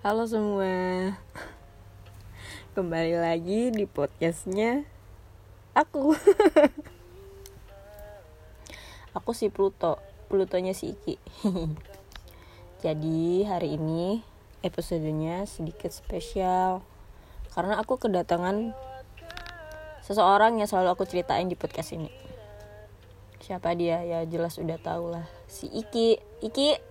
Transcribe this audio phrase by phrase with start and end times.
[0.00, 1.12] Halo semua.
[2.72, 4.88] Kembali lagi di podcastnya
[5.76, 6.16] Aku.
[9.20, 10.00] Aku si Pluto
[10.32, 11.20] Plutonya si Iki.
[12.88, 14.24] Jadi hari ini
[14.64, 16.80] episodenya sedikit spesial.
[17.52, 18.72] Karena aku kedatangan
[20.00, 22.08] Seseorang yang selalu aku ceritain di podcast ini.
[23.44, 24.00] Siapa dia?
[24.00, 25.28] Ya jelas udah tau lah.
[25.44, 26.40] Si Iki.
[26.40, 26.89] Iki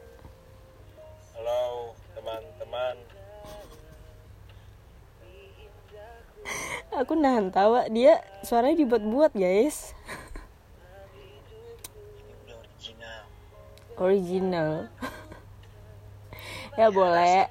[6.99, 7.87] Aku nahan tawa.
[7.87, 9.95] Dia suaranya dibuat-buat guys.
[12.51, 13.19] Original.
[13.95, 14.69] Original
[16.75, 17.47] Ya boleh.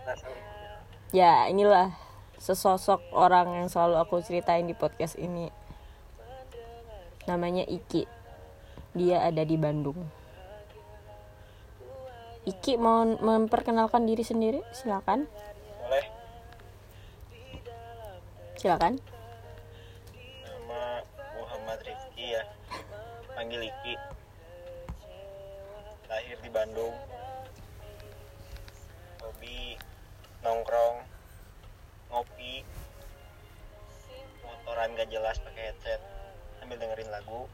[1.16, 1.96] Ya inilah
[2.36, 5.48] Sesosok orang yang selalu aku ceritain di podcast ini.
[7.24, 8.04] Namanya Iki.
[8.92, 9.96] Dia ada di Bandung.
[12.44, 14.60] Iki mau memperkenalkan diri sendiri.
[14.76, 15.24] Silakan.
[15.82, 16.06] Boleh.
[18.60, 19.17] Silakan
[23.48, 23.96] Iki
[26.04, 26.92] Lahir di Bandung.
[29.24, 29.72] Hobi
[30.44, 31.00] Nongkrong
[32.12, 32.60] Ngopi.
[34.44, 35.96] Motoran gak jelas pakai headset.
[36.60, 37.48] Sambil dengerin lagu.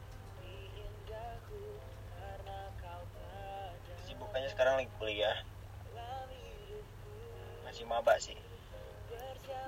[4.03, 5.47] Sibukannya sekarang lagi kuliah.
[7.63, 8.35] Masih maba sih.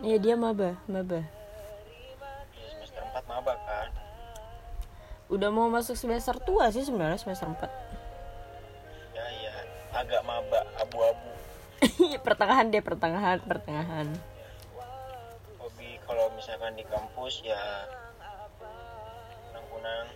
[0.04, 1.24] Iya dia maba maba.
[1.24, 3.56] Ya, semester 4 maba
[5.28, 7.60] Udah mau masuk semester tua sih sebenarnya semester 4
[9.12, 9.56] ya ya.
[9.92, 11.32] Agak maba abu-abu.
[12.28, 14.08] Pertengahan deh pertengahan pertengahan.
[15.60, 17.60] Hobi kalau misalkan di kampus ya
[19.52, 20.08] kunang-kunang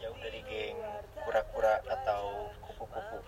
[0.00, 0.80] jauh dari geng
[1.28, 3.18] kura-kura atau kupu-kupu.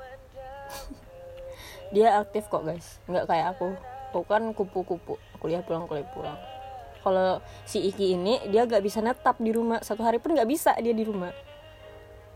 [1.94, 2.96] Dia aktif kok guys.
[3.04, 3.76] Nggak kayak aku.
[4.16, 5.20] Aku kan kupu-kupu.
[5.36, 6.55] Kuliah pulang kuliah pulang
[7.06, 9.78] kalau si Iki ini dia nggak bisa netap di rumah.
[9.86, 11.30] Satu hari pun nggak bisa dia di rumah.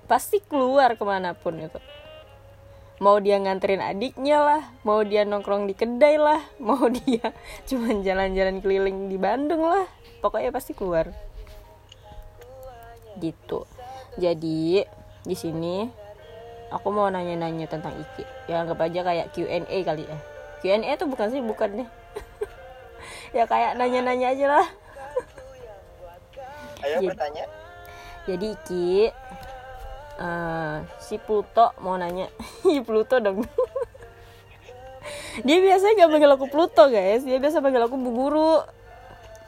[0.07, 1.83] Pasti keluar ke mana pun itu.
[3.03, 7.33] Mau dia nganterin adiknya lah mau dia nongkrong di kedai lah mau dia
[7.65, 9.91] cuman jalan-jalan keliling di Bandung lah.
[10.23, 11.11] Pokoknya pasti keluar.
[13.19, 13.67] Gitu.
[14.23, 14.87] Jadi
[15.27, 15.83] di sini
[16.71, 18.47] aku mau nanya-nanya tentang Iki.
[18.47, 20.19] Ya anggap aja kayak Q&A kali ya.
[20.63, 21.89] Q&A tuh bukan sih bukan deh
[23.37, 24.67] ya kayak nanya-nanya aja lah.
[26.81, 27.09] Ayo Iya.
[27.13, 27.45] bertanya.
[28.25, 28.89] Jadi Iki
[30.21, 32.29] eh, si Pluto mau nanya.
[32.73, 33.45] Ih, Pluto dong.
[35.41, 37.25] Dia biasanya gak panggil aku Pluto guys.
[37.25, 38.61] Dia biasa panggil aku Bu Guru.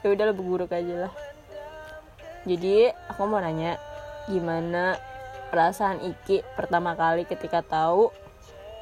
[0.01, 1.13] Ya udahlah Bu Guru aja lah.
[2.43, 3.79] Jadi aku mau nanya
[4.27, 4.97] gimana
[5.51, 8.09] perasaan Iki pertama kali ketika tahu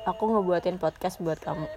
[0.08, 1.70] aku ngebuatin podcast buat kamu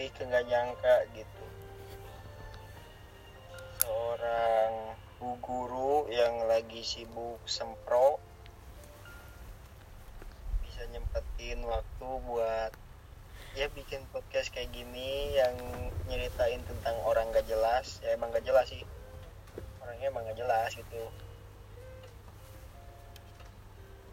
[0.00, 1.44] lebih ke nggak nyangka gitu.
[3.84, 8.16] Seorang bu guru yang lagi sibuk sempro
[10.64, 12.72] bisa nyempetin waktu buat
[13.52, 15.52] ya bikin podcast kayak gini yang
[16.08, 18.00] nyeritain tentang orang gak jelas.
[18.00, 18.80] Ya emang gak jelas sih.
[19.84, 21.12] Orangnya emang gak jelas gitu.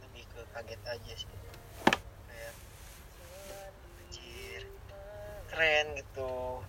[0.04, 1.32] Lebih ke kaget aja sih
[2.28, 2.52] kayak
[4.04, 4.68] anjir
[5.58, 6.62] keren gitu.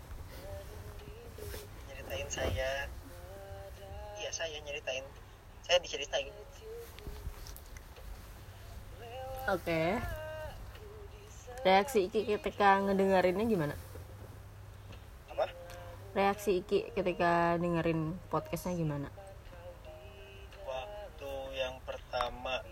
[1.92, 2.88] Nyeritain saya.
[4.16, 5.04] Iya saya nyeritain.
[5.68, 6.32] Saya diceritain.
[9.52, 10.00] Oke.
[11.68, 13.74] Reaksi Iki ketika ngedengerinnya gimana?
[15.36, 15.52] Apa?
[16.16, 19.12] Reaksi Iki ketika dengerin podcastnya gimana?
[20.64, 22.64] Waktu yang pertama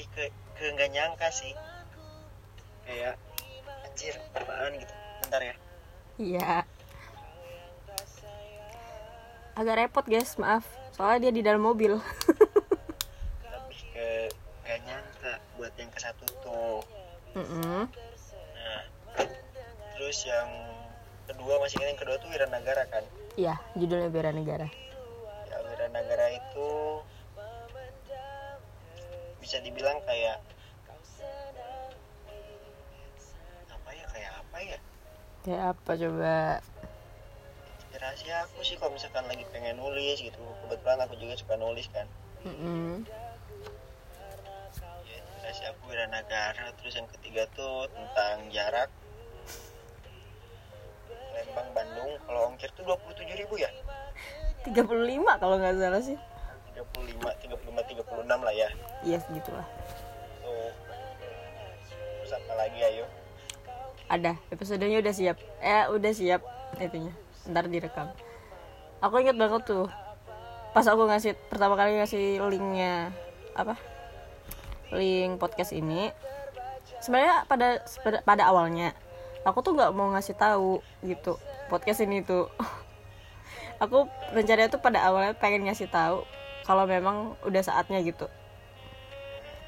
[0.00, 0.24] lebih ke
[0.56, 1.52] ke nggak nyangka sih
[2.88, 3.20] kayak
[3.84, 5.54] anjir apaan gitu bentar ya
[6.16, 6.64] Iya.
[9.52, 10.64] Agak repot guys, maaf.
[10.92, 11.96] Soalnya dia di dalam mobil.
[13.52, 14.08] lebih ke
[14.60, 16.80] nggak nyangka buat yang ke satu tuh
[17.32, 17.84] Mm-mm.
[18.56, 18.82] nah
[19.92, 20.48] terus yang
[21.24, 23.04] kedua masih ingat yang kedua tuh Wiranagara kan
[23.36, 24.68] Iya, judulnya Bera Negara.
[25.46, 26.68] ya Wiranagara itu
[29.50, 30.38] bisa dibilang kayak
[33.66, 34.78] apa ya kayak apa ya?
[35.42, 36.38] Kayak apa coba?
[37.82, 40.38] inspirasi aku sih kalau misalkan lagi pengen nulis gitu.
[40.38, 42.06] Kebetulan aku juga suka nulis kan.
[42.46, 43.02] Mm-mm.
[45.02, 46.70] ya inspirasi aku Wiranagara.
[46.78, 48.86] Terus yang ketiga tuh tentang jarak.
[51.58, 51.90] Lembang
[52.22, 53.74] kalau ongkir tuh 27 ribu ya?
[54.62, 54.86] 35
[55.42, 56.14] kalau nggak salah sih
[56.80, 58.68] 35 35 36 lah ya.
[59.04, 59.66] Iya segitulah.
[60.40, 60.72] Tuh.
[62.20, 63.04] Terus apa lagi ayo
[64.10, 65.38] ada episodenya udah siap.
[65.62, 66.42] Eh udah siap
[66.82, 67.14] itunya.
[67.46, 68.10] Ntar direkam.
[69.00, 69.86] Aku inget banget tuh
[70.70, 73.14] pas aku ngasih pertama kali ngasih linknya
[73.54, 73.78] apa?
[74.90, 76.10] Link podcast ini
[77.00, 78.92] sebenarnya pada pada- pada awalnya
[79.40, 81.38] aku tuh nggak mau ngasih tahu gitu
[81.70, 82.50] podcast ini tuh.
[83.80, 84.04] Aku
[84.36, 86.20] rencananya tuh pada awalnya pengen ngasih tahu
[86.64, 88.26] kalau memang udah saatnya gitu.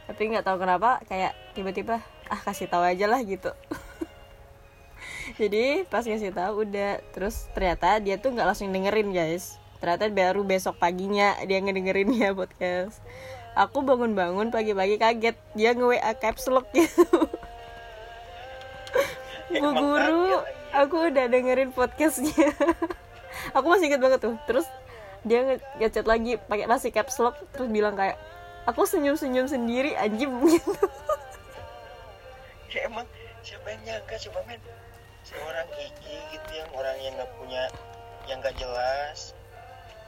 [0.07, 3.53] Tapi nggak tahu kenapa kayak tiba-tiba ah kasih tahu aja lah gitu.
[5.41, 9.57] Jadi pas ngasih tahu udah terus ternyata dia tuh nggak langsung dengerin guys.
[9.83, 13.03] Ternyata baru besok paginya dia ngedengerinnya podcast.
[13.53, 15.37] Aku bangun-bangun pagi-pagi kaget.
[15.53, 17.05] Dia nge WA caps lock gitu.
[19.53, 20.41] Bu guru
[20.73, 22.49] aku udah dengerin podcastnya.
[23.53, 24.41] Aku masih inget banget tuh.
[24.49, 24.65] Terus
[25.23, 28.19] dia nge- ngechat lagi pakai masih caps lock terus bilang kayak
[28.67, 30.73] aku senyum-senyum sendiri anjing gitu.
[32.73, 33.07] Ya emang
[33.43, 34.61] siapa yang nyangka coba men.
[35.23, 37.63] Seorang Iki gitu yang orang yang nggak punya
[38.27, 39.31] yang nggak jelas.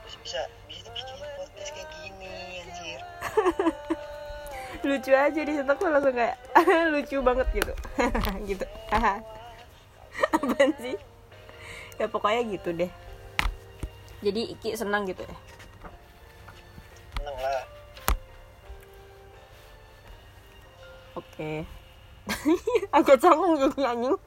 [0.03, 2.35] Terus bisa bisa bikin podcast kayak gini
[2.67, 2.99] anjir.
[4.87, 6.35] Lucu aja di situ aku langsung kayak
[6.93, 7.73] lucu banget gitu.
[8.43, 8.65] Gitu.
[10.35, 10.99] Apaan sih?
[11.95, 12.91] Ya pokoknya gitu deh
[14.25, 15.35] jadi Iki senang gitu ya?
[17.21, 17.63] Seneng lah.
[21.15, 21.51] Oke.
[22.97, 24.17] Agak canggung jadi anjing.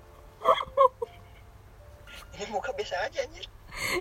[2.38, 3.50] Ini muka biasa aja anjir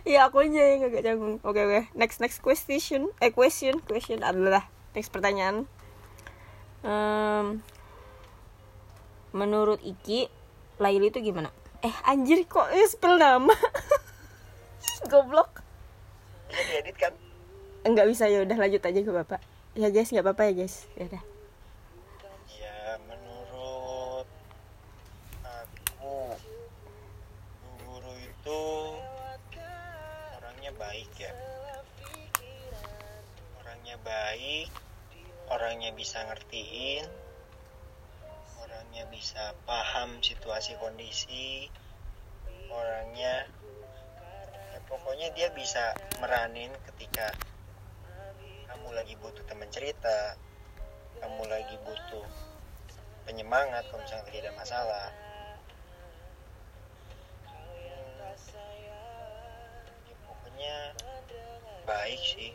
[0.05, 1.35] Iya aku aja yang agak canggung.
[1.41, 1.81] Oke oke.
[1.97, 3.09] Next next question.
[3.17, 5.69] Eh question Question adalah Next pertanyaan.
[6.81, 7.61] Em,
[9.33, 10.29] Menurut Iki
[10.81, 11.53] Laili itu gimana?
[11.85, 13.53] Eh anjir kok eh, spell nama?
[15.11, 15.56] Goblok
[16.87, 17.13] bisa diedit kan?
[17.83, 19.41] Enggak bisa ya udah lanjut aja ke bapak.
[19.75, 20.75] Ya guys nggak apa-apa ya guys.
[20.95, 21.23] Ya udah.
[22.47, 24.27] Ya menurut
[25.43, 26.15] aku
[27.83, 28.61] guru itu
[30.39, 31.33] orangnya baik ya.
[33.59, 34.71] Orangnya baik
[35.47, 37.07] orangnya bisa ngertiin
[38.59, 41.71] orangnya bisa paham situasi kondisi
[42.67, 43.76] orangnya ya
[44.87, 45.93] pokoknya dia bisa
[46.23, 47.31] meranin ketika
[48.71, 50.39] kamu lagi butuh teman cerita
[51.19, 52.25] kamu lagi butuh
[53.27, 55.07] penyemangat kalau misalnya lagi ada masalah.
[60.07, 60.75] Ya, pokoknya
[61.83, 62.51] baik sih.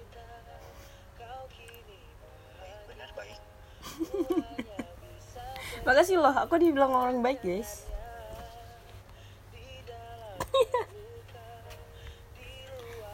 [2.56, 3.40] Baik benar baik.
[5.82, 7.90] Makasih loh aku dibilang orang baik guys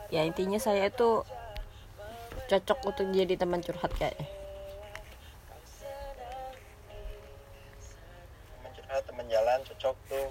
[0.08, 1.24] Ya intinya saya itu
[2.48, 4.24] Cocok untuk jadi teman curhat kayaknya
[8.56, 10.30] teman curhat teman jalan cocok tuh.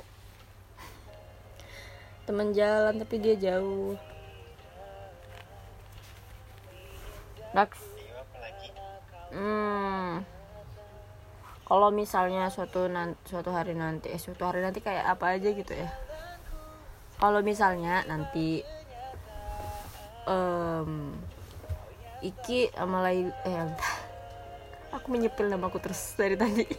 [2.26, 3.94] Teman jalan tapi dia jauh.
[7.54, 7.86] Next
[9.30, 10.26] hmm.
[11.70, 15.74] Kalau misalnya suatu nan- suatu hari nanti eh suatu hari nanti kayak apa aja gitu
[15.78, 15.94] ya.
[17.22, 18.66] Kalau misalnya nanti
[20.28, 21.16] em
[22.18, 23.70] Iki sama lain eh
[24.96, 26.66] aku menyepil namaku terus dari tadi.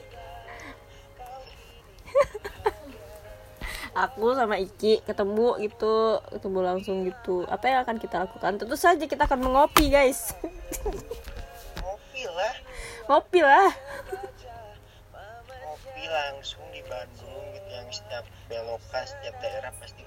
[4.07, 7.43] Aku sama Iki ketemu gitu ketemu langsung gitu.
[7.51, 8.55] Apa yang akan kita lakukan?
[8.55, 10.39] Tentu saja kita akan mengopi guys.
[11.83, 12.55] Ngopi lah.
[13.11, 13.71] Ngopi lah.
[15.67, 19.98] Ngopi langsung di Bandung gitu yang setiap belokan setiap daerah pasti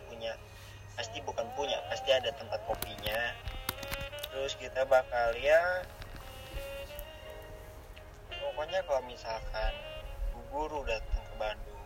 [1.02, 3.34] pasti bukan punya pasti ada tempat kopinya.
[4.30, 5.82] Terus kita bakal ya
[8.30, 9.74] pokoknya kalau misalkan
[10.30, 11.86] Bu guru datang ke Bandung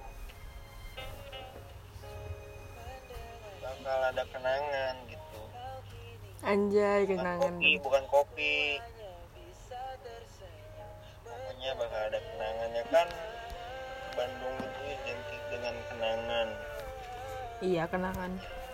[3.64, 5.42] bakal ada kenangan gitu.
[6.44, 7.56] Anjay bukan kenangan.
[7.56, 8.56] kopi bukan kopi.
[11.24, 13.08] Pokoknya bakal ada kenangan ya kan
[14.20, 16.48] Bandung itu identik dengan kenangan.
[17.64, 18.65] Iya kenangan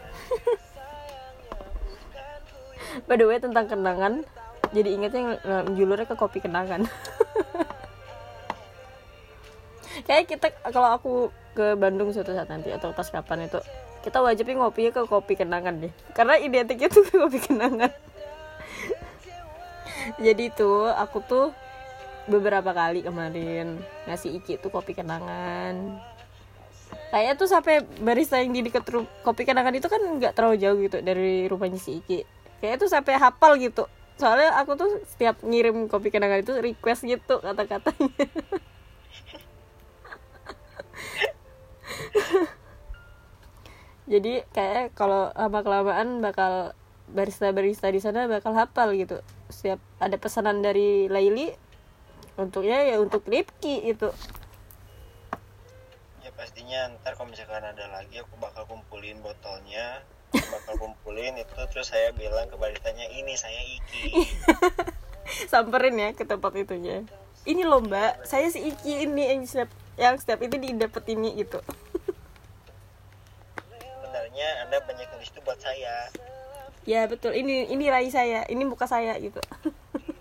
[3.08, 4.24] by the way tentang kenangan.
[4.72, 6.88] Jadi ingetnya ng- njulurnya ke kopi kenangan.
[10.08, 11.12] Kayak kita kalau aku
[11.51, 13.60] ke Bandung suatu saat nanti atau pas kapan itu
[14.01, 15.94] kita wajibnya ngopinya ke kopi kenangan deh.
[16.16, 17.92] Karena identiknya tuh ke kopi kenangan.
[20.25, 21.51] Jadi tuh aku tuh
[22.30, 26.00] beberapa kali kemarin ngasih Iki tuh kopi kenangan
[27.12, 28.88] kayak tuh sampai barista yang di dekat
[29.22, 32.24] kopi kenangan itu kan nggak terlalu jauh gitu dari rumahnya si Iki.
[32.63, 33.84] Kayak tuh sampai hafal gitu.
[34.15, 38.15] Soalnya aku tuh setiap ngirim kopi kenangan itu request gitu kata-katanya.
[44.12, 46.75] Jadi kayak kalau lama kelamaan bakal
[47.12, 49.20] barista-barista di sana bakal hafal gitu.
[49.51, 51.51] Setiap ada pesanan dari Laili
[52.39, 54.08] untuknya ya untuk Ripki itu
[56.41, 60.01] pastinya ntar kalau misalkan ada lagi aku bakal kumpulin botolnya
[60.33, 64.25] aku bakal kumpulin itu terus saya bilang ke baristanya ini saya Iki.
[65.53, 67.05] Samperin ya ke tempat itunya.
[67.45, 69.69] Ini loh mbak saya si Iki ini yang setiap
[70.01, 71.62] yang setiap itu didapet ini gitu.
[74.01, 76.10] Sebenarnya anda banyak nulis itu buat saya.
[76.89, 77.38] Ya betul.
[77.38, 79.38] Ini ini rai saya ini muka saya gitu.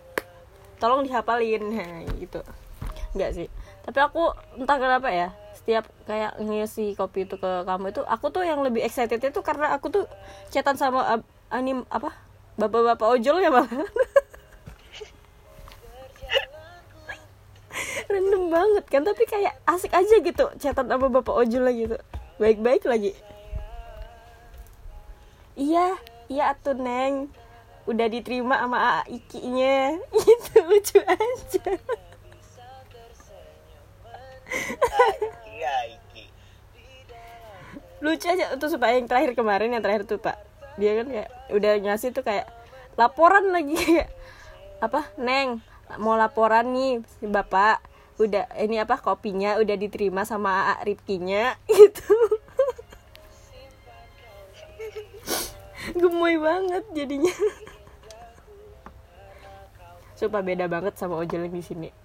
[0.84, 2.44] Tolong dihafalin nah, gitu.
[3.16, 3.48] Enggak sih.
[3.88, 5.32] Tapi aku entah kenapa ya
[5.70, 9.70] setiap kayak ngisi kopi itu ke kamu itu aku tuh yang lebih excited itu karena
[9.70, 10.02] aku tuh
[10.50, 12.10] chatan sama ab- anim apa?
[12.58, 13.70] Bapak-bapak ojol ya malah
[18.10, 21.94] random banget kan tapi kayak asik aja gitu chatan sama bapak ojol lagi gitu.
[22.42, 23.14] Baik-baik lagi.
[25.54, 25.94] Iya
[26.26, 27.30] iya atuh neng.
[27.86, 30.02] Udah diterima sama A- Iki-nya.
[30.18, 31.78] Gitu lucu aja
[35.60, 36.40] Iki
[38.00, 40.40] lucu aja tuh supaya yang terakhir kemarin yang terakhir tuh pak.
[40.80, 42.48] Dia kan kayak udah ngasih tuh kayak
[42.96, 43.76] laporan lagi
[44.80, 45.60] apa neng
[46.00, 47.84] mau laporan nih bapak.
[48.20, 52.16] Udah ini apa kopinya udah diterima sama A Ripkinya gitu.
[55.96, 57.32] Gemoy banget jadinya.
[60.16, 61.99] Sumpah beda banget sama ojol di sini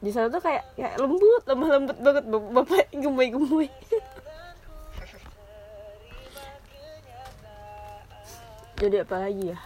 [0.00, 3.68] di sana tuh kayak kayak lembut lemah lembut banget Bap- bapak gemoy gemoy
[8.80, 9.58] jadi apa lagi ya?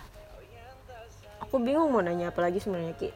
[1.47, 3.15] Aku bingung mau nanya apa lagi sebenarnya ki.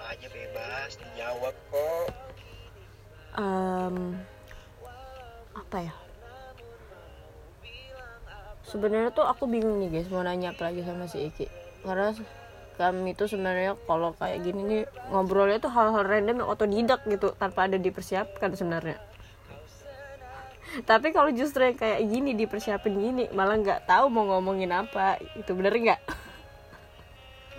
[0.00, 2.08] Aja bebas dijawab kok.
[3.36, 3.96] Em,
[5.52, 5.94] apa ya?
[8.64, 11.46] Sebenarnya tuh aku bingung nih guys mau nanya apa lagi sama si Iki.
[11.84, 12.16] Karena
[12.82, 14.82] kami tuh sebenarnya kalau kayak gini nih
[15.14, 18.98] ngobrolnya tuh hal-hal random yang otodidak gitu tanpa ada dipersiapkan sebenarnya.
[20.82, 25.22] Tapi kalau justru yang kayak gini dipersiapin gini malah nggak tahu mau ngomongin apa.
[25.38, 26.00] Itu bener nggak?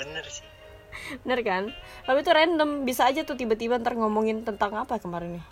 [0.01, 0.43] Bener sih.
[1.23, 1.63] Bener kan?
[2.03, 5.45] Tapi itu random bisa aja tuh tiba-tiba ntar ngomongin tentang apa kemarin ya.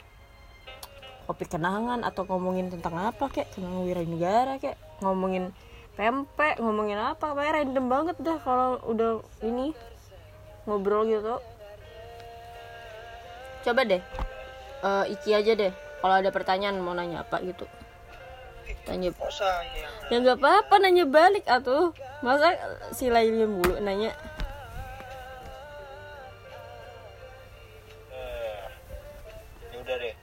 [1.29, 5.53] Kopi kenangan atau ngomongin tentang apa kek kenangan wiranegara kek ngomongin
[5.95, 7.35] pempek ngomongin apa?
[7.35, 9.75] Kayak random banget dah kalau udah ini
[10.65, 11.37] ngobrol gitu.
[13.61, 14.01] Coba deh
[14.81, 15.73] eh, Iki aja deh.
[16.01, 17.69] Kalau ada pertanyaan mau nanya apa gitu.
[18.81, 19.13] Tanya
[20.09, 21.93] ya nggak apa-apa nanya balik atuh.
[22.25, 22.57] Masa
[22.93, 24.13] si Laili mulu nanya?
[28.09, 28.65] Eh
[29.69, 30.15] ya udah deh.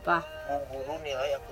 [0.00, 0.16] Apa?
[0.48, 1.50] Bu guru nilai aku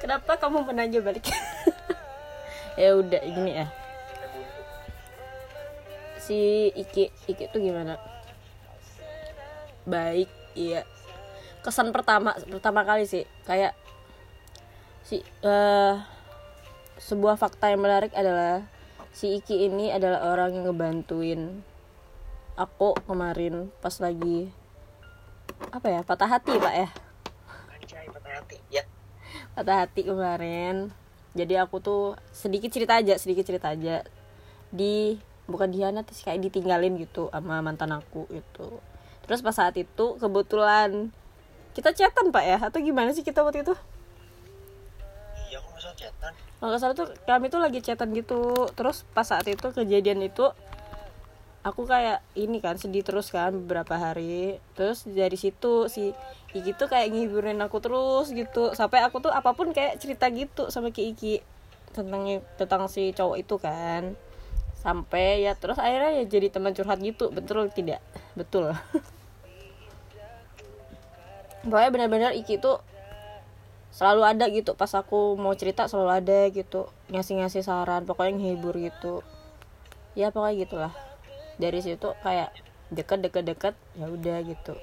[0.00, 1.26] kenapa kamu menanya balik?
[2.76, 3.72] Ya udah gini ya.
[6.20, 7.96] Si Iki Iki tuh gimana?
[9.88, 10.84] Baik iya.
[11.64, 13.72] Kesan pertama pertama kali sih kayak
[15.08, 15.94] si eh
[17.00, 18.68] sebuah fakta yang menarik adalah
[19.16, 21.64] si Iki ini adalah orang yang ngebantuin
[22.60, 24.52] aku kemarin pas lagi
[25.72, 26.88] apa ya patah hati pak ya?
[28.12, 28.56] Patah hati.
[28.68, 28.84] Ya
[29.56, 30.92] patah hati kemarin.
[31.32, 34.04] Jadi aku tuh sedikit cerita aja sedikit cerita aja.
[34.68, 35.16] Di
[35.48, 38.84] bukan dihianat sih kayak ditinggalin gitu sama mantan aku gitu.
[39.24, 41.08] Terus pas saat itu kebetulan
[41.72, 42.58] kita chatan pak ya?
[42.60, 43.72] Atau gimana sih kita waktu itu?
[45.48, 46.32] Iya aku masa chatan.
[46.36, 48.68] Kalau nggak salah tuh kami tuh lagi chatan gitu.
[48.76, 50.52] Terus pas saat itu kejadian itu
[51.66, 54.62] aku kayak ini kan sedih terus kan beberapa hari.
[54.78, 56.14] Terus dari situ si
[56.54, 58.70] Iki tuh kayak ngiburin aku terus gitu.
[58.78, 61.42] Sampai aku tuh apa pun kayak cerita gitu sama Ki Iki
[61.90, 62.22] tentang
[62.54, 64.14] tentang si cowok itu kan.
[64.78, 67.34] Sampai ya terus akhirnya ya jadi teman curhat gitu.
[67.34, 67.98] Betul tidak?
[68.38, 68.70] Betul.
[71.66, 72.78] Pokoknya benar-benar Iki tuh
[73.90, 74.78] selalu ada gitu.
[74.78, 76.86] Pas aku mau cerita selalu ada gitu.
[77.10, 79.26] Ngasih-ngasih saran pokoknya nghibur gitu.
[80.14, 80.94] Ya pokoknya gitulah
[81.56, 82.52] dari situ kayak
[82.92, 84.74] deket deket deket ya udah gitu.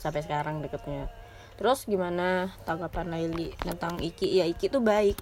[0.00, 1.06] Sampai sekarang deketnya.
[1.54, 4.26] Terus gimana tanggapan Laili tentang Iki?
[4.26, 5.14] Ya Iki tuh baik.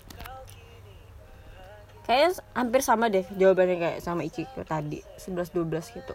[2.03, 6.15] Kayaknya hampir sama deh jawabannya kayak sama Iki tadi 11 12 gitu.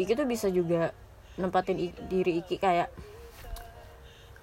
[0.00, 0.90] Iki tuh bisa juga
[1.36, 2.88] nempatin diri Iki kayak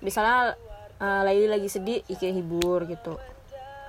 [0.05, 0.53] misalnya
[1.01, 3.17] uh, Laili lagi sedih Iki hibur gitu.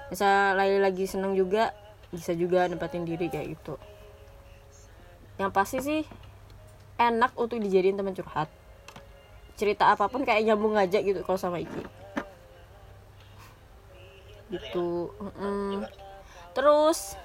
[0.09, 1.77] Misalnya Laili lagi seneng juga
[2.09, 3.77] bisa juga nempatin diri kayak gitu
[5.41, 6.05] yang pasti sih
[7.01, 8.49] enak untuk dijadiin teman curhat.
[9.57, 11.83] Cerita apa pun kayak nyambung aja gitu kalau sama Iki.
[14.53, 15.89] Gitu Mm-mm.
[16.53, 17.17] terus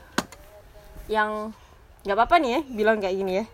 [1.12, 1.52] yang
[2.08, 3.46] nggak apa-apa nih ya bilang kayak gini ya.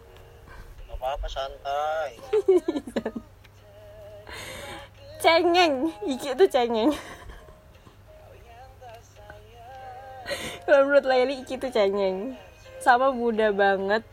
[0.90, 2.22] Gak apa-apa santai.
[5.24, 5.96] cengeng.
[6.06, 6.92] Iki tuh cengeng.
[10.68, 12.38] Kalau menurut Laili Iki tuh cengeng.
[12.84, 14.04] Sama muda banget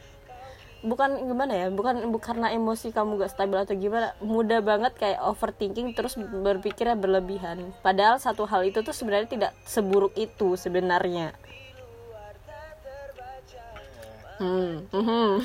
[0.81, 5.21] bukan gimana ya bukan bukan karena emosi kamu gak stabil atau gimana mudah banget kayak
[5.21, 7.75] overthinking terus berpikirnya berlebihan.
[7.85, 11.37] Padahal satu hal itu tuh sebenarnya tidak seburuk itu sebenarnya.
[14.41, 15.45] Hmm, hmm.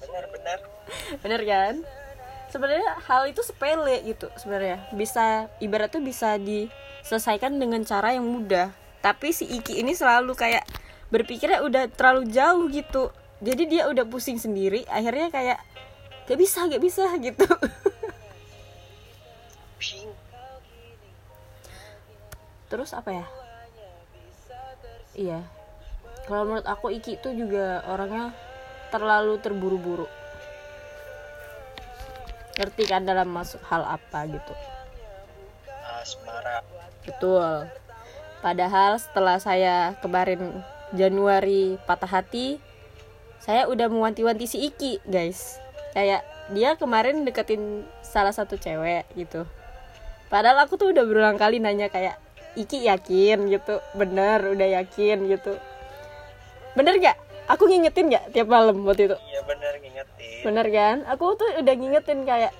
[0.00, 0.58] Benar-benar.
[1.22, 1.74] bener kan?
[2.48, 4.88] Sebenarnya hal itu sepele gitu sebenarnya.
[4.96, 8.72] Bisa ibarat tuh bisa diselesaikan dengan cara yang mudah.
[9.04, 10.64] Tapi si Iki ini selalu kayak
[11.12, 13.12] berpikirnya udah terlalu jauh gitu
[13.44, 15.58] jadi dia udah pusing sendiri akhirnya kayak
[16.26, 17.46] gak bisa gak bisa gitu.
[22.66, 23.26] Terus apa ya?
[25.14, 25.40] Iya.
[26.26, 28.34] Kalau menurut aku Iki itu juga orangnya
[28.90, 30.10] terlalu terburu-buru.
[32.58, 34.54] Ngerti kan dalam masuk hal apa gitu?
[36.02, 36.66] Asmara.
[37.06, 37.70] betul.
[38.42, 40.50] Padahal setelah saya kemarin
[40.90, 42.58] Januari patah hati
[43.46, 45.62] saya udah mewanti-wanti si Iki guys.
[45.94, 49.46] Kayak dia kemarin deketin salah satu cewek gitu.
[50.26, 52.18] Padahal aku tuh udah berulang kali nanya kayak
[52.58, 53.46] Iki yakin?
[53.46, 53.78] gitu.
[53.94, 55.54] Bener udah yakin gitu.
[56.74, 59.16] Bener gak aku ngingetin gak tiap malam waktu itu?
[59.30, 60.42] Iya benar ngingetin.
[60.42, 60.96] bener kan?
[61.06, 62.50] Aku tuh udah ngingetin kayak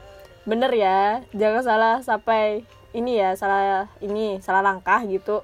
[0.46, 2.62] bener ya jangan salah sampai
[2.94, 5.42] ini ya salah ini salah langkah gitu.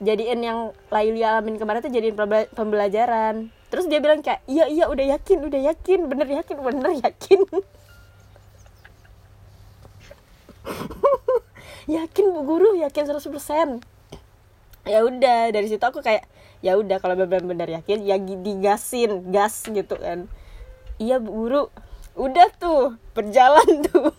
[0.00, 0.58] Jadiin yang
[0.88, 5.38] Laili alamin kemarin tuh jadiin pembela- pembelajaran terus dia bilang kayak iya iya udah yakin
[5.44, 7.40] udah yakin bener yakin bener yakin.
[11.88, 13.80] Yakin bu guru yakin 100%
[14.84, 16.28] ya udah dari situ aku kayak
[16.60, 20.28] ya udah kalau benar-benar yakin ya digasin gas gitu kan.
[21.00, 21.62] Iya bu guru
[22.12, 24.12] udah tuh berjalan tuh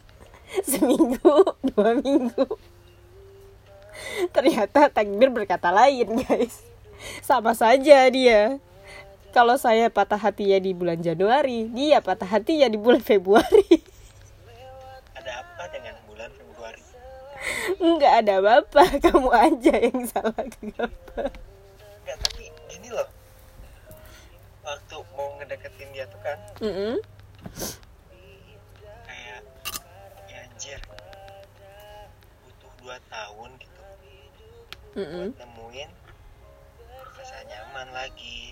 [0.66, 2.46] seminggu dua minggu.
[4.34, 6.66] Ternyata takbir berkata lain guys.
[7.22, 8.58] Sama saja dia
[9.30, 13.65] kalau saya patah hati ya di bulan Januari dia patah hati ya di bulan Februari
[15.13, 16.82] Ada apa dengan bulan Februari?
[17.80, 21.30] nggak ada apa-apa kamu aja yang salah kenapa
[22.00, 23.06] Enggak, tapi gini loh.
[24.62, 26.98] Waktu mau ngedeketin dia tuh kan Mm-mm.
[29.06, 29.42] kayak
[30.26, 30.82] ya anjir.
[32.44, 33.82] Butuh 2 tahun gitu
[34.98, 35.28] Mm-mm.
[35.30, 35.89] buat nemuin
[37.13, 38.49] rasa nyaman lagi,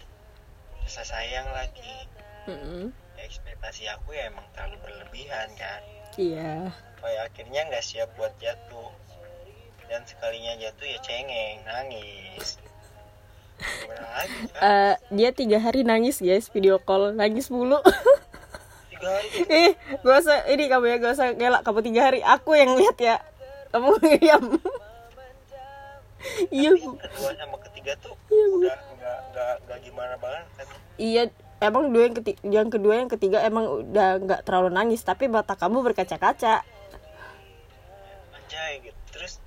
[0.98, 1.94] rasa sayang lagi.
[2.50, 2.90] Mm-mm.
[3.14, 5.82] Ya, ekspektasi aku ya emang terlalu berlebihan kan.
[6.18, 8.90] iya Kayak akhirnya nggak siap buat jatuh.
[9.86, 12.58] Dan sekalinya jatuh ya cengeng, nangis.
[13.86, 14.60] Lagi kan?
[14.60, 17.78] Eh, dia tiga hari nangis guys video call nangis mulu
[18.90, 19.50] Tiga hari gitu.
[19.54, 22.98] eh gak usah ini kamu ya gak usah ngelak kamu tiga hari aku yang lihat
[22.98, 23.16] ya
[23.70, 24.46] kamu diam
[26.50, 26.90] iya Tapi Bu.
[26.98, 28.58] kedua sama ketiga tuh Iya, Bu.
[28.60, 33.10] udah nggak nggak nggak gimana banget kan iya emang dua yang ketiga yang kedua yang
[33.10, 36.62] ketiga emang udah nggak terlalu nangis tapi mata kamu berkaca-kaca.
[38.34, 39.00] Anjay gitu.
[39.14, 39.42] Terus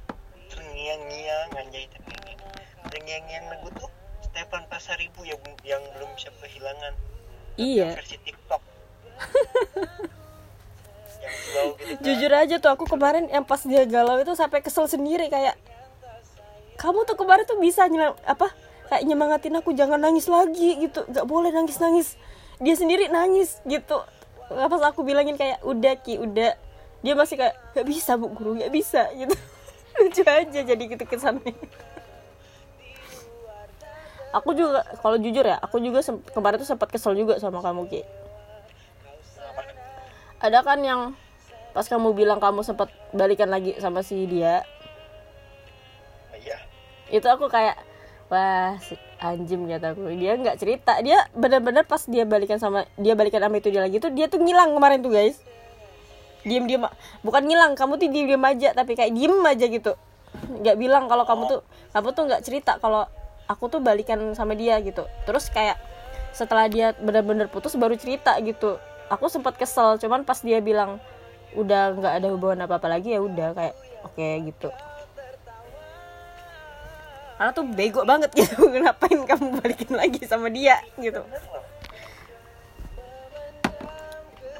[0.50, 1.86] terngiang-ngiang anjay.
[1.90, 2.40] Terngiang
[2.90, 3.90] terngiang-ngiang lagu tuh
[4.26, 6.94] Stefan Pasaribu yang yang belum bisa kehilangan.
[7.60, 7.98] Iya.
[7.98, 8.62] versi TikTok.
[11.20, 12.00] Yang slow gitu kan.
[12.00, 15.52] jujur aja tuh aku kemarin yang pas dia galau itu sampai kesel sendiri kayak
[16.80, 18.48] kamu tuh kemarin tuh bisa nyel apa
[18.90, 21.06] kayak nyemangatin aku jangan nangis lagi gitu.
[21.06, 22.18] Nggak boleh nangis nangis
[22.58, 24.02] dia sendiri nangis gitu.
[24.50, 26.58] Pas aku bilangin kayak udah ki udah.
[27.00, 29.32] Dia masih kayak nggak bisa bu guru nggak bisa gitu.
[30.02, 31.54] Lucu aja jadi gitu kesannya.
[34.30, 36.02] Aku juga kalau jujur ya aku juga
[36.34, 38.02] kemarin tuh sempat kesel juga sama kamu ki.
[40.42, 41.14] Ada kan yang
[41.70, 44.66] pas kamu bilang kamu sempat balikan lagi sama si dia?
[46.34, 46.58] Iya.
[47.10, 47.89] Itu aku kayak
[48.30, 48.78] wah
[49.20, 50.96] anjim kataku dia nggak cerita.
[51.02, 54.40] Dia benar-benar pas dia balikan sama dia balikan sama itu dia lagi tuh dia tuh
[54.40, 55.42] ngilang kemarin tuh guys.
[56.46, 56.86] Diem diem
[57.20, 59.92] bukan ngilang kamu tuh diem diem aja tapi kayak diem aja gitu.
[60.62, 61.60] Nggak bilang kalau kamu tuh
[61.92, 63.04] kamu tuh nggak cerita kalau
[63.50, 65.04] aku tuh balikan sama dia gitu.
[65.28, 65.76] Terus kayak
[66.30, 68.78] setelah dia benar-benar putus baru cerita gitu.
[69.10, 71.02] Aku sempat kesel cuman pas dia bilang
[71.58, 73.74] udah nggak ada hubungan apa apa lagi ya udah kayak
[74.06, 74.70] oke gitu
[77.40, 78.68] karena tuh bego banget gitu.
[78.84, 81.24] Ngapain kamu balikin lagi sama dia gitu?
[81.24, 81.64] Bener loh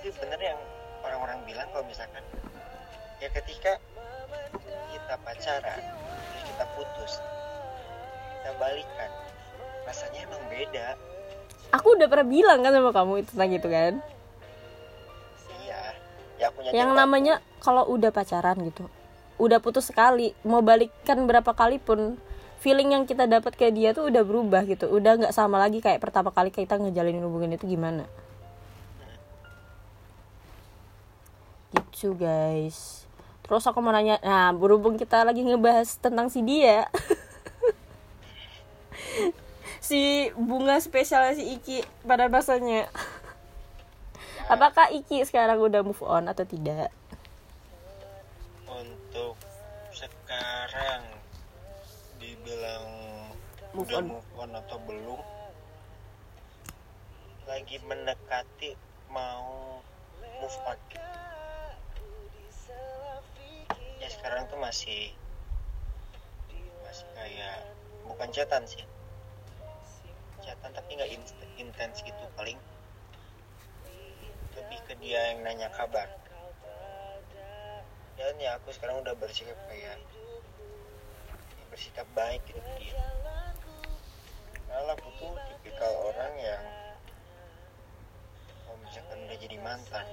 [0.01, 0.61] tapi bener yang
[1.05, 2.25] orang-orang bilang kalau misalkan
[3.21, 3.77] ya ketika
[4.97, 5.81] kita pacaran
[6.33, 7.13] terus kita putus
[8.41, 9.11] kita balikan
[9.85, 10.97] rasanya emang beda.
[11.77, 13.93] Aku udah pernah bilang kan sama kamu itu tentang gitu kan?
[15.69, 15.81] Iya
[16.41, 18.89] ya aku yang namanya kalau udah pacaran gitu
[19.37, 22.17] udah putus sekali mau balikan berapa kali pun
[22.61, 24.87] feeling yang kita dapat ke dia tuh udah berubah gitu.
[24.93, 28.05] Udah nggak sama lagi kayak pertama kali kita ngejalanin hubungan itu gimana.
[31.73, 33.09] Gitu guys.
[33.43, 36.87] Terus aku mau nanya nah berhubung kita lagi ngebahas tentang si dia.
[39.81, 42.87] Si bunga spesial si Iki pada masanya
[44.51, 46.95] apakah Iki sekarang udah move on atau tidak?
[48.67, 49.35] Untuk
[49.91, 51.20] sekarang
[52.51, 52.87] dibilang
[53.71, 54.07] Move udah on.
[54.11, 55.23] move on atau belum
[57.47, 58.75] lagi mendekati
[59.15, 59.79] mau
[60.19, 60.79] move on.
[64.03, 65.15] Ya sekarang tuh masih
[66.83, 67.71] masih kayak
[68.11, 68.83] bukan chatan sih.
[70.43, 72.59] Chatan tapi nggak in- intens gitu paling
[74.59, 76.11] lebih ke dia yang nanya kabar.
[78.19, 80.20] Dan ya aku sekarang udah bersikap kayak ya
[81.71, 82.99] bersikap baik gitu dia
[84.71, 86.63] karena aku tuh tipikal orang yang
[88.63, 90.07] kalau misalkan udah jadi mantan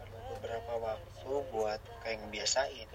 [0.00, 2.88] perlu beberapa waktu buat kayak ngebiasain.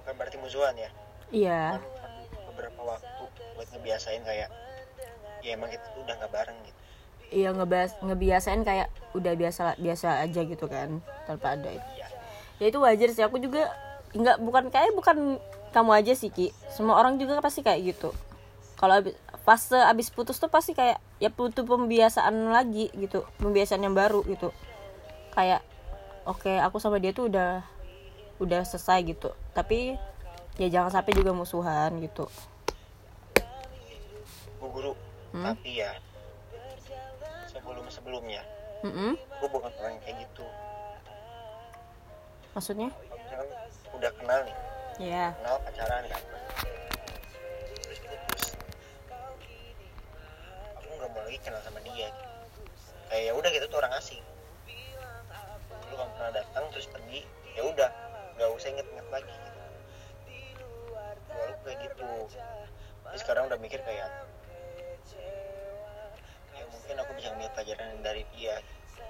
[0.00, 0.90] Bukan berarti musuhan ya?
[1.32, 1.80] Iya.
[1.80, 3.24] Perlu beberapa waktu
[3.56, 4.52] buat ngebiasain kayak
[5.40, 6.80] ya emang kita tuh udah nggak bareng gitu.
[7.34, 11.88] Iya ngebahas ngebiasain kayak udah biasa biasa aja gitu kan tanpa ada itu.
[11.96, 12.06] Iya.
[12.62, 13.72] Ya itu wajar sih aku juga
[14.14, 15.38] nggak bukan kayak bukan
[15.74, 16.54] kamu aja sih ki.
[16.70, 18.14] Semua orang juga pasti kayak gitu.
[18.78, 23.26] Kalau abis, fase abis putus tuh pasti kayak ya butuh pembiasaan lagi gitu.
[23.42, 24.54] Pembiasaan yang baru gitu.
[25.34, 25.66] Kayak
[26.24, 27.66] oke aku sama dia tuh udah
[28.38, 29.34] udah selesai gitu.
[29.50, 29.98] Tapi
[30.54, 32.30] ya jangan sampai juga musuhan gitu.
[34.62, 34.94] Bu guru
[35.34, 35.50] Hmm?
[35.50, 35.90] tapi ya
[37.50, 38.38] sebelum sebelumnya
[38.86, 39.18] Mm-mm.
[39.18, 40.46] gue bukan orang kayak gitu.
[42.54, 43.48] Maksudnya misalkan
[43.96, 44.56] udah kenal nih.
[45.00, 46.22] Ya kenal pacaran kan.
[47.82, 48.44] Terus putus
[50.78, 52.32] aku nggak mau lagi kenal sama dia gitu.
[53.10, 54.22] kayak ya udah gitu tuh orang asing.
[55.88, 57.20] Dulu kamu pernah datang terus pergi
[57.56, 57.90] ya udah.
[58.38, 59.60] Nggak usah inget-inget lagi gitu.
[61.34, 62.10] Lalu kayak gitu.
[63.04, 64.10] Tapi sekarang udah mikir kayak
[66.54, 69.02] ya mungkin aku bisa ambil pelajaran dari dia gitu.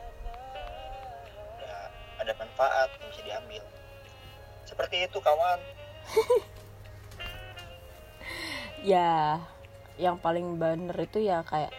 [1.60, 1.92] ada
[2.24, 3.62] ada manfaat yang bisa diambil
[4.74, 5.60] seperti itu kawan.
[8.84, 9.40] Ya
[9.96, 11.72] yang paling bener itu ya kayak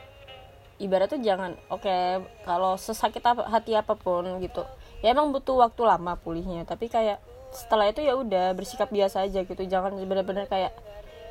[0.82, 4.66] ibarat tuh jangan oke kalau sesakit apa, hati apa pun gitu
[5.06, 7.22] ya emang butuh waktu lama pulihnya tapi kayak
[7.54, 10.74] setelah itu ya udah bersikap biasa aja gitu jangan bener-bener kayak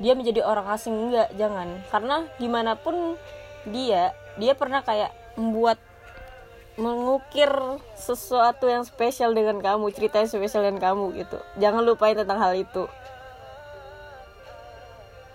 [0.03, 1.83] dia menjadi orang asing enggak jangan.
[1.91, 3.15] Karena gimana pun
[3.71, 5.79] dia dia pernah kayak membuat
[6.75, 7.51] mengukir
[7.95, 11.39] sesuatu yang spesial dengan kamu cerita yang spesial dengan kamu gitu.
[11.63, 12.91] Jangan lupain tentang hal itu.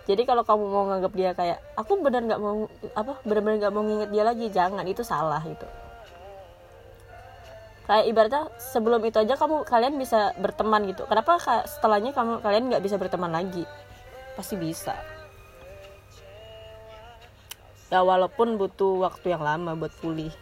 [0.09, 2.65] Jadi kalau kamu mau nganggap dia kayak aku benar nggak mau
[2.97, 5.67] apa benar-benar nggak mau nginget dia lagi jangan itu salah gitu.
[7.85, 11.05] Kayak ibaratnya sebelum itu aja kamu kalian bisa berteman gitu.
[11.05, 13.63] Kenapa setelahnya kamu kalian nggak bisa berteman lagi?
[14.33, 14.97] Pasti bisa.
[17.89, 20.33] Ya walaupun butuh waktu yang lama buat pulih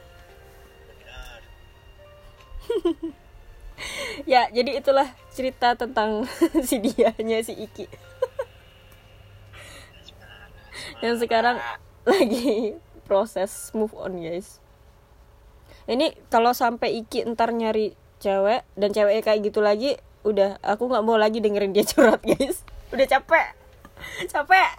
[4.32, 6.26] ya jadi itulah cerita tentang
[6.68, 7.86] si dianya si Iki.
[11.04, 11.62] Yang sekarang
[12.08, 12.74] lagi
[13.06, 14.60] proses move on guys.
[15.88, 21.06] Ini kalau sampai Iki ntar nyari cewek dan ceweknya kayak gitu lagi udah aku nggak
[21.06, 22.66] mau lagi dengerin dia curhat guys.
[22.92, 23.54] Udah capek.
[24.28, 24.72] Capek.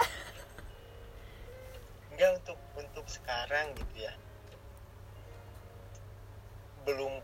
[2.12, 4.12] Enggak untuk untuk sekarang gitu ya.
[6.82, 7.22] Belum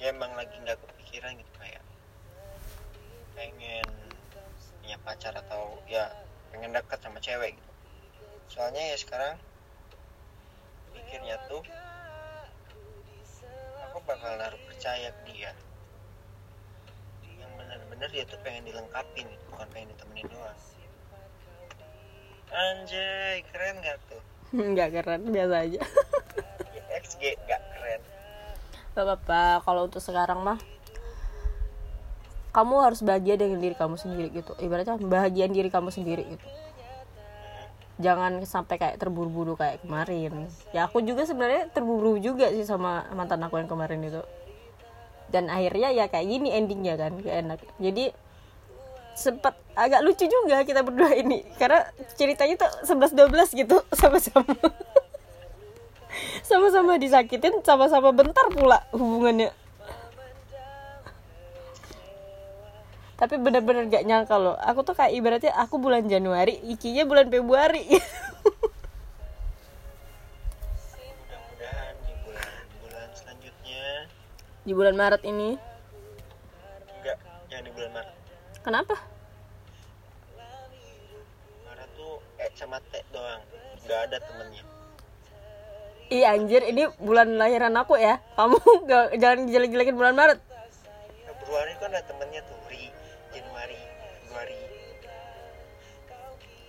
[0.00, 1.84] ya emang lagi nggak kepikiran gitu kayak
[3.36, 3.84] pengen
[4.80, 6.08] punya pacar atau ya
[6.48, 7.72] pengen dekat sama cewek gitu.
[8.48, 9.36] Soalnya ya sekarang
[10.96, 11.60] pikirnya tuh
[13.84, 15.52] aku bakal naruh percaya ke dia.
[17.36, 20.60] Yang benar-benar dia tuh pengen dilengkapin gitu, bukan pengen ditemenin doang.
[22.50, 24.22] Anjay keren gak tuh?
[24.72, 25.82] Nggak keren biasa aja.
[27.04, 28.00] XG gak keren
[28.94, 29.62] gak apa-apa.
[29.62, 30.58] Kalau untuk sekarang mah
[32.50, 34.52] kamu harus bahagia dengan diri kamu sendiri gitu.
[34.58, 36.46] Ibaratnya bahagian diri kamu sendiri gitu.
[38.00, 40.50] Jangan sampai kayak terburu-buru kayak kemarin.
[40.74, 44.22] Ya aku juga sebenarnya terburu juga sih sama mantan aku yang kemarin itu.
[45.30, 47.60] Dan akhirnya ya kayak gini endingnya kan gak enak.
[47.78, 48.10] Jadi
[49.14, 51.46] sempat agak lucu juga kita berdua ini.
[51.54, 51.86] Karena
[52.18, 54.58] ceritanya tuh 11-12 gitu sama-sama
[56.42, 59.50] sama-sama disakitin sama-sama bentar pula hubungannya.
[63.20, 64.56] Tapi bener-bener gak nyangka loh.
[64.56, 67.84] Aku tuh kayak ibaratnya aku bulan Januari ikinya bulan Februari.
[70.96, 74.08] Mudah-mudahan di bulan-bulan selanjutnya
[74.64, 75.60] di bulan Maret ini?
[76.96, 77.16] Enggak
[77.52, 78.14] jangan di bulan Maret.
[78.64, 78.96] Kenapa?
[81.68, 83.44] Maret tuh eh sama T doang.
[83.84, 84.69] Nggak ada temennya
[86.10, 88.18] Ih anjir ini bulan lahiran aku ya.
[88.34, 88.58] Kamu
[88.90, 90.42] gak, jangan jelek-jelekin bulan Maret.
[91.22, 92.90] Februari kan ada temennya tuh Ri.
[93.30, 93.78] Januari
[94.18, 94.58] Februari.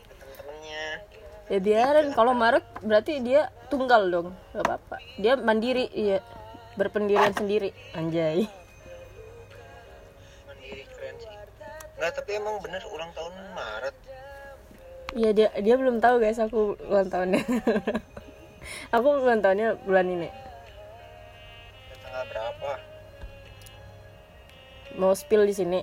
[0.05, 0.85] Ada temen-temennya.
[1.49, 2.07] Ya biarin.
[2.13, 4.29] Kalau Maret berarti dia tunggal dong.
[4.53, 5.01] Gak apa-apa.
[5.17, 6.21] Dia mandiri iya.
[6.77, 7.73] Berpendirian sendiri.
[7.97, 8.45] Anjay.
[10.45, 11.33] Mandiri keren sih.
[11.97, 13.95] Nggak tapi emang bener ulang tahun Maret.
[15.17, 17.43] Iya dia dia belum tahu guys aku ulang tahunnya
[18.91, 20.29] Aku ulang tahunnya bulan ini.
[22.03, 22.71] Tanggal berapa?
[24.99, 25.79] Mau spill di sini.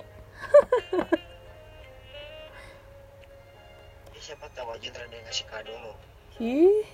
[4.13, 5.93] Ya siapa tahu aja yang ngasih kado lo
[6.37, 6.85] Ih.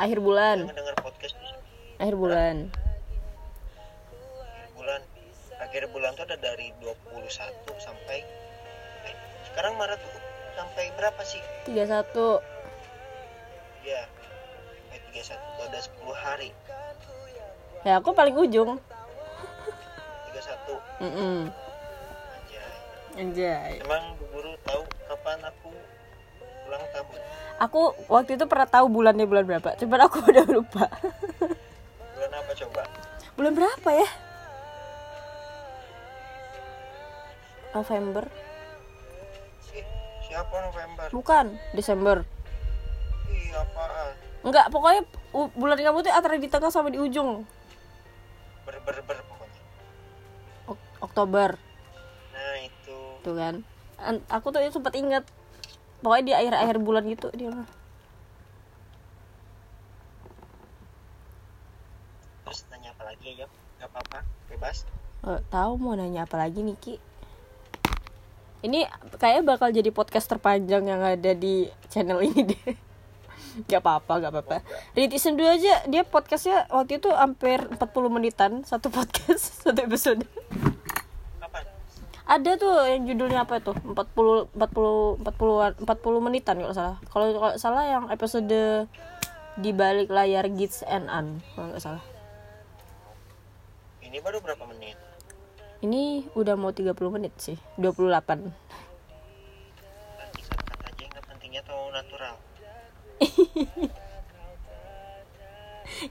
[0.00, 0.72] Akhir bulan.
[1.00, 1.36] Podcast
[1.96, 2.68] Akhir bulan.
[4.56, 5.00] Akhir bulan.
[5.56, 6.92] Akhir bulan tuh ada dari 21
[7.76, 8.24] sampai
[9.04, 9.14] eh,
[9.52, 10.20] sekarang Maret tuh
[10.56, 11.40] sampai berapa sih?
[11.68, 12.56] 31
[13.86, 14.02] ya
[15.66, 16.50] 31 tuh ada 10 hari.
[17.82, 18.78] Ya aku paling ujung.
[20.30, 21.38] 31 Mm-mm.
[21.50, 22.62] aja
[23.16, 23.72] Anjay.
[23.82, 25.70] Emang Bu guru tahu kapan aku
[26.66, 27.18] ulang tahun
[27.56, 27.80] Aku
[28.12, 30.86] waktu itu pernah tahu bulannya bulan berapa Cuman aku udah lupa.
[32.14, 32.82] Bulan apa coba?
[33.36, 34.08] Bulan berapa ya?
[37.76, 38.24] November?
[40.24, 41.06] Siapa November?
[41.12, 42.24] Bukan, Desember.
[43.28, 44.16] Ih apaan?
[44.40, 45.04] Enggak, pokoknya
[45.36, 47.44] u- bulan kamu tuh antara di tengah sama di ujung.
[48.64, 49.60] Ber ber ber pokoknya.
[50.66, 51.50] Ok- Oktober.
[52.32, 52.96] Nah itu.
[53.20, 53.54] Tuh kan.
[54.00, 55.28] An- Aku tuh sempat ingat.
[56.00, 57.68] Pokoknya di akhir-akhir bulan gitu dia mah.
[62.46, 63.36] Terus nanya apa lagi?
[63.36, 63.46] Ya
[63.76, 64.18] nggak apa-apa.
[64.48, 64.86] Bebas.
[65.20, 66.94] Nggak tahu mau nanya apa lagi nih Ki
[68.62, 68.88] Ini
[69.20, 72.85] kayaknya bakal jadi podcast terpanjang yang ada di channel ini deh
[73.64, 74.56] Gak apa-apa, gak apa-apa.
[74.92, 77.80] Rintisan dulu aja, dia podcastnya waktu itu hampir 40
[78.12, 80.20] menitan Satu podcast, satu episode.
[82.26, 86.96] Ada tuh yang judulnya apa tuh 40, 40, 40, 40 menitan kalau salah.
[87.08, 88.90] Kalau kalau salah yang episode
[89.56, 92.04] di balik layar Gits and An Kalau nggak salah.
[94.02, 94.98] Ini baru berapa menit?
[95.86, 98.10] Ini udah mau 30 menit sih 28
[100.18, 102.34] nanti kata aja yang nggak pentingnya atau natural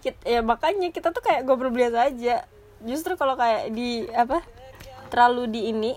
[0.01, 2.45] Kit- ya makanya kita tuh kayak ngobrol biasa aja.
[2.81, 4.41] Justru kalau kayak di apa
[5.13, 5.93] terlalu di ini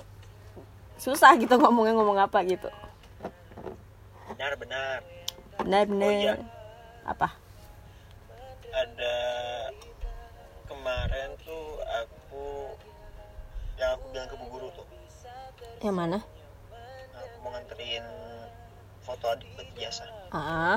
[0.99, 2.69] susah gitu ngomongnya ngomong apa gitu.
[4.35, 4.99] Benar benar.
[5.59, 6.09] Benar benar.
[6.09, 6.35] Oh, iya.
[7.09, 7.29] apa?
[8.69, 9.17] Ada
[10.69, 12.45] kemarin tuh aku
[13.81, 14.87] yang aku bilang ke bu guru tuh.
[15.83, 16.19] Yang mana
[19.09, 20.05] foto adik buat jasa
[20.37, 20.77] ah.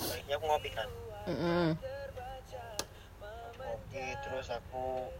[0.00, 0.88] Baiknya aku ngopi kan.
[1.28, 1.76] Mm
[3.68, 5.12] ngopi terus aku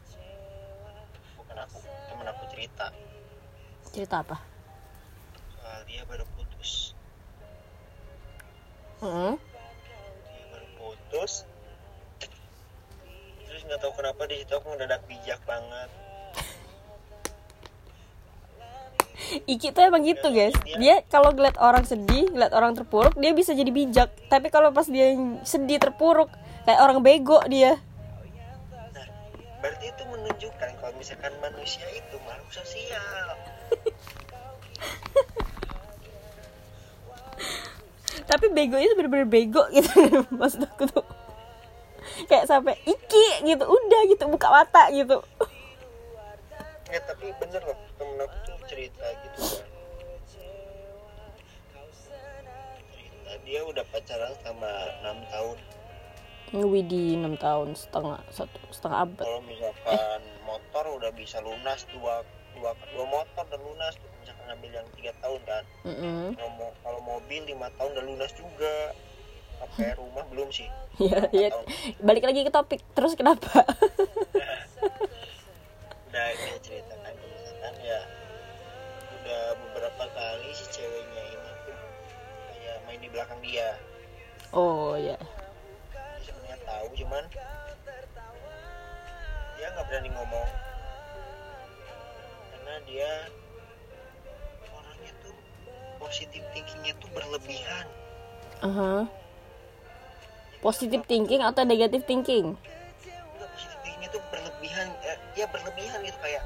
[1.37, 2.87] bukan aku temen aku cerita.
[3.93, 4.41] Cerita apa?
[5.53, 6.97] Soal dia baru putus.
[9.05, 9.37] Mm.
[9.37, 11.45] dia baru putus.
[13.45, 15.93] Terus nggak tahu kenapa di situ aku ngedadak bijak banget
[19.51, 20.55] Iki tuh emang gitu guys.
[20.79, 24.15] Dia kalau ngeliat orang sedih Ngeliat orang terpuruk Dia bisa jadi bijak.
[24.31, 25.11] Tapi kalau pas dia
[25.43, 26.31] sedih terpuruk
[26.69, 27.81] Kayak orang bego dia.
[28.93, 29.07] Nah
[29.65, 33.29] berarti itu menunjukkan kalau misalkan manusia itu makhluk sosial.
[38.29, 39.89] Tapi bego itu bener-bener bego gitu
[40.39, 41.09] Maksud aku tuh.
[42.29, 45.25] Kayak sampai Iki gitu Udah gitu Buka mata gitu.
[46.89, 48.37] Nggak tapi bener loh temen aku.
[48.45, 49.67] tuh cerita gitu kan.
[52.89, 55.59] Cerita dia udah pacaran selama enam tahun.
[56.49, 59.21] Widih 6 tahun setengah satu setengah abad.
[59.21, 62.25] Kalau misalkan motor udah bisa lunas dua
[62.57, 65.65] dua dua motor dan lunas tuh misalkan ngambil yang tiga tahun kan.
[65.85, 66.33] Mm-mm.
[66.35, 68.97] kalau mau kalau mobil lima tahun udah lunas juga.
[69.59, 70.69] Sampai rumah belum sih.
[70.97, 71.65] Ya Empat ya tahun.
[72.01, 73.69] balik lagi ke topik terus kenapa?
[76.09, 76.98] Udah dia ceritakan
[82.99, 83.79] main di belakang dia.
[84.51, 87.25] Oh ya dia sebenarnya tahu cuman
[89.55, 90.49] dia nggak berani ngomong.
[92.51, 93.11] Karena dia
[94.75, 95.35] orangnya tuh
[96.03, 97.87] positif thinkingnya tuh berlebihan.
[98.67, 99.07] Aha.
[100.59, 102.59] positive thinking atau negative thinking?
[102.59, 104.91] Enggak, positif thinkingnya tuh berlebihan.
[105.07, 106.43] Eh, ya berlebihan gitu kayak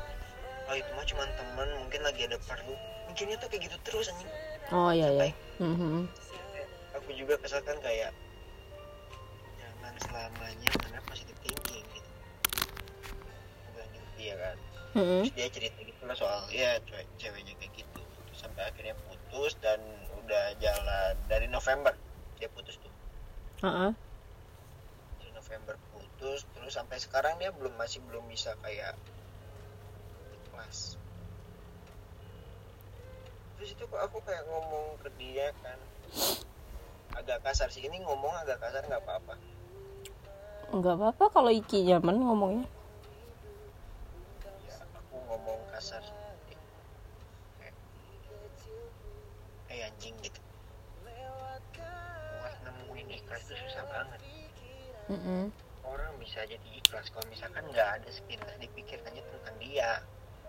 [0.69, 2.77] oh itu mah cuman temen mungkin lagi ada perlu
[3.09, 4.29] mikirnya tuh kayak gitu terus anjing.
[4.69, 5.33] Oh ya ya
[5.65, 6.13] Mhm.
[7.03, 8.15] Aku juga kesalkan kayak
[9.59, 12.11] jangan selamanya mana positif thinking gitu.
[13.75, 14.57] Bukan dia kan?
[14.95, 15.27] Mhm.
[15.27, 18.01] Terus dia cerita gitu lah soal ya cewek ceweknya kayak gitu.
[18.07, 19.83] Terus sampai akhirnya putus dan
[20.23, 21.91] udah jalan dari November
[22.39, 22.95] dia putus tuh.
[23.67, 23.91] Ah-ah.
[25.19, 28.95] dari November putus terus sampai sekarang dia belum masih belum bisa kayak
[30.39, 30.95] ikhlas.
[33.59, 35.79] Terus itu kok aku kayak ngomong ke dia kan
[37.17, 37.85] agak kasar sih.
[37.85, 39.35] Ini ngomong agak kasar nggak apa-apa.
[40.73, 42.67] Nggak apa-apa kalau Iki nyaman ngomongnya.
[44.65, 46.01] Ya aku ngomong kasar.
[47.61, 47.77] Kayak
[49.69, 50.41] kayak anjing gitu.
[51.05, 54.21] Buat nemuin ikhlas itu susah banget.
[55.11, 55.51] Mm-mm.
[55.83, 60.01] orang bisa jadi ikhlas kalau misalkan nggak ada sekilas dipikirkannya tentang dia.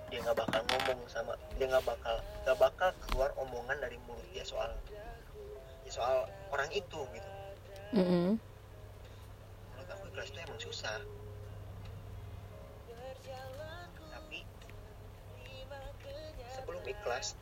[0.07, 4.45] Dia nggak bakal ngomong sama dia nggak bakal nggak bakal keluar omongan dari mulut dia
[4.45, 4.69] soal
[5.93, 7.31] soal orang itu gitu.
[7.93, 8.41] Mm-mm.
[9.69, 10.97] menurut aku ikhlas itu emang susah.
[14.09, 14.39] Tapi
[16.57, 17.37] sebelum ikhlas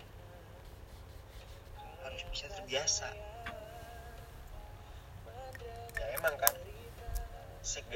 [2.03, 3.07] harus bisa terbiasa.
[5.95, 6.51] Ya emang kan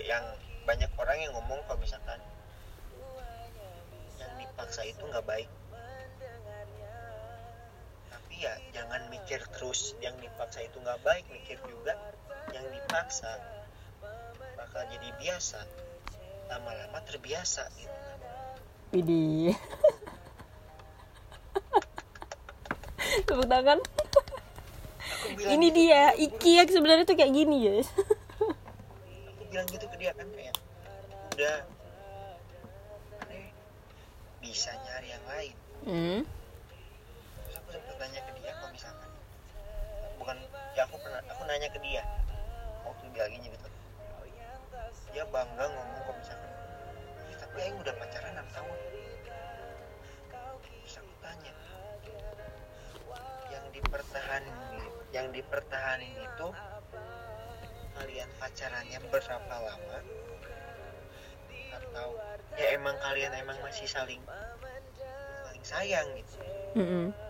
[0.08, 0.24] yang
[0.64, 2.24] banyak orang yang ngomong kalau misalkan
[4.16, 5.52] yang dipaksa itu nggak baik
[8.46, 11.98] ya jangan mikir terus yang dipaksa itu nggak baik mikir juga
[12.54, 13.42] yang dipaksa
[14.54, 15.66] bakal jadi biasa
[16.54, 18.06] lama-lama terbiasa gitu
[18.96, 19.52] Widih.
[23.28, 23.80] Tepuk tangan.
[25.36, 27.84] Ini gitu, dia, Iki yang sebenarnya tuh kayak gini ya.
[29.36, 30.56] aku bilang gitu ke dia kan kayak
[31.36, 31.58] udah
[33.26, 33.52] aneh
[34.40, 35.56] bisa nyari yang lain
[35.86, 36.20] Hmm.
[41.48, 42.04] Nanya ke dia.
[42.86, 43.66] Waktu dia lagi gitu
[45.16, 46.52] dia bangga ngomong kalau misalkan
[47.32, 48.80] "Ya, tapi Aing udah pacaran 6 tahun.
[50.86, 51.54] Aku tanya
[53.48, 54.58] yang dipertahanin
[55.16, 56.48] yang dipertahanin itu
[57.96, 60.00] kalian pacarannya berapa lama?
[61.80, 62.08] Atau
[62.60, 64.20] ya emang kalian emang masih saling
[65.48, 66.44] saling sayang gitu.
[66.76, 67.08] Mm-mm.
[67.16, 67.25] dia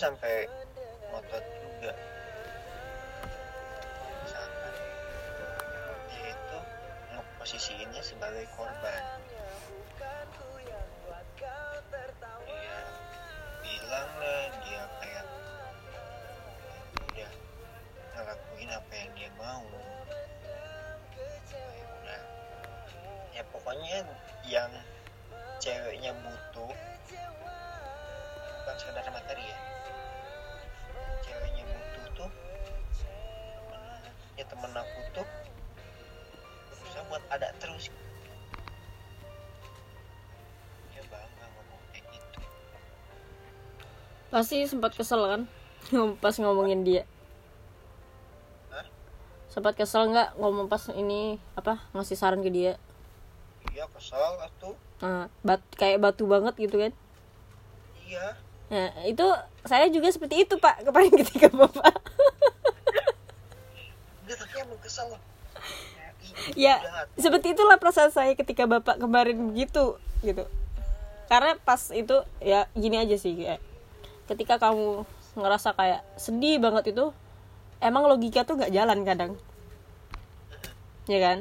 [0.00, 0.48] sampai
[1.12, 1.92] ngotot juga.
[4.24, 4.74] Misalkan
[6.08, 6.58] dia itu
[7.12, 9.20] ngeposisiinnya sebagai korban.
[12.48, 12.80] Dia
[13.60, 15.26] bilang lah dia kayak
[17.12, 17.32] udah
[18.16, 19.68] ngelakuin apa yang dia mau.
[22.00, 22.22] Udah
[23.36, 24.08] ya pokoknya
[24.48, 24.72] yang
[25.60, 26.72] ceweknya butuh
[28.64, 29.69] bukan sekedar materi ya
[34.60, 35.26] aku tuh
[36.70, 37.88] berusaha buat ada terus
[40.90, 42.38] dia bangga ngomong kayak gitu
[44.28, 45.42] Pasti sempat kesel kan
[46.20, 47.02] pas ngomongin dia.
[48.68, 48.84] Hah?
[49.48, 52.74] Sempat kesel nggak ngomong pas ini apa ngasih saran ke dia?
[53.70, 56.92] iya kesal atuh Nah, bat kayak batu banget gitu kan?
[58.00, 58.36] iya
[58.70, 59.26] Nah, itu
[59.66, 61.90] saya juga seperti itu pak kemarin ketika bapak.
[66.56, 66.76] Ih, ya
[67.14, 70.44] seperti itulah perasaan saya ketika bapak kemarin begitu gitu.
[71.30, 73.62] karena pas itu ya gini aja sih kayak
[74.26, 75.06] ketika kamu
[75.38, 77.14] ngerasa kayak sedih banget itu
[77.78, 79.32] emang logika tuh nggak jalan kadang.
[81.08, 81.38] Ya kan?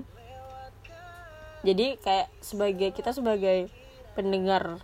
[1.62, 3.68] Jadi kayak sebagai kita sebagai
[4.16, 4.80] pendengar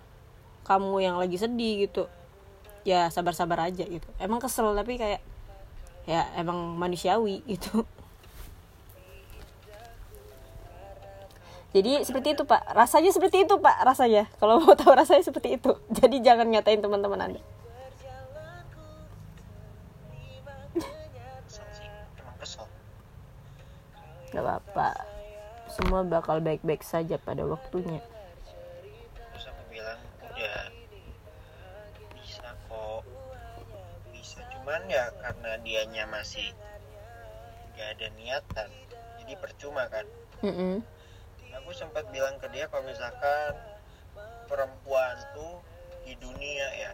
[0.67, 2.09] kamu yang lagi sedih gitu
[2.85, 4.05] ya sabar-sabar aja gitu.
[4.19, 5.23] Emang kesel tapi kayak
[6.05, 7.81] ya emang manusiawi gitu
[11.75, 12.71] jadi seperti itu pak.
[12.71, 14.31] Rasanya seperti itu pak rasanya.
[14.39, 15.75] Kalau mau tahu rasanya seperti itu.
[15.99, 17.41] Jadi jangan ngatain teman-teman anda.
[24.31, 24.89] Gak apa-apa.
[25.67, 27.99] Semua bakal baik-baik saja pada waktunya.
[29.35, 29.99] Terus aku bilang
[30.31, 30.71] udah
[32.15, 33.03] bisa kok.
[34.15, 34.39] Bisa.
[34.47, 36.55] Cuman ya karena dianya masih
[37.75, 38.71] gak ada niatan
[39.19, 40.07] jadi percuma kan.
[40.39, 40.83] Mm-mm.
[41.61, 43.55] Aku sempat bilang ke dia kalau misalkan
[44.45, 45.63] perempuan tuh
[46.05, 46.91] di dunia ya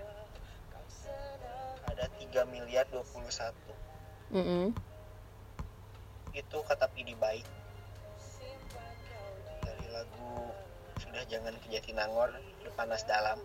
[1.92, 3.52] ada 3 miliar 21
[4.32, 4.72] Mm-mm.
[6.32, 7.44] itu kata Pidi baik.
[9.60, 10.56] Dari lagu
[11.04, 12.32] sudah jangan ke Jatinangor
[12.80, 13.36] panas dalam.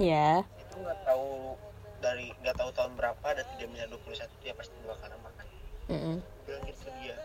[0.00, 1.60] Ya itu nggak tahu
[2.00, 5.46] dari nggak tahu tahun berapa ada 3 miliar 21 itu ya pasti dua kali makan.
[5.92, 6.16] Mm-mm.
[6.48, 7.16] bilang gitu dia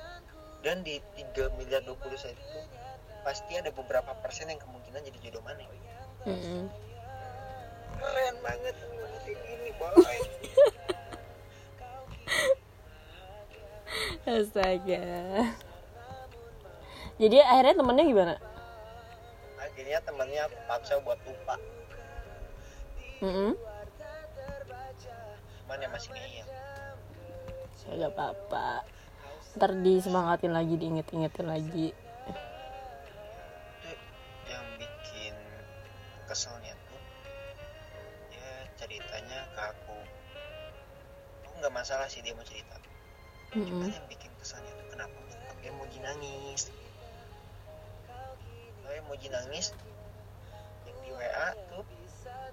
[0.59, 2.59] dan di 3 miliar 21 itu
[3.23, 5.63] pasti ada beberapa persen yang kemungkinan jadi jodoh mana.
[6.27, 6.67] Mm-mm.
[7.99, 8.75] keren banget.
[9.27, 10.19] Ini boy.
[14.39, 15.03] Astaga.
[17.19, 18.35] Jadi akhirnya temennya gimana?
[19.59, 21.55] Akhirnya temennya aku paksa buat lupa.
[23.19, 23.51] Mm-mm.
[25.69, 26.47] cuman ya masih ngeyel
[27.97, 28.85] gak apa-apa
[29.57, 31.87] ntar disemangatin lagi diinget-ingetin lagi.
[33.81, 33.89] Itu
[34.45, 35.33] yang bikin
[36.29, 37.01] keselnya tuh
[38.29, 39.97] ya ceritanya ke aku.
[41.49, 42.77] Aku nggak masalah sih dia mau cerita.
[43.49, 43.89] Cuman Mm-mm.
[43.89, 45.17] yang bikin keselnya tuh kenapa
[45.49, 46.69] pakai emoji nangis?
[48.85, 49.73] Kalau emoji nangis
[50.85, 51.85] yang di WA tuh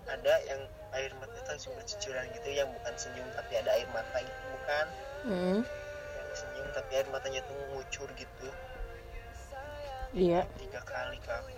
[0.09, 0.65] ada yang
[0.97, 4.87] air mata itu langsung bercucuran gitu yang bukan senyum tapi ada air mata itu bukan?
[5.29, 5.86] Yang senyum
[6.77, 8.49] tapi air matanya tuh ngucur gitu.
[10.13, 10.45] Iya.
[10.61, 11.57] Tiga kali ke aku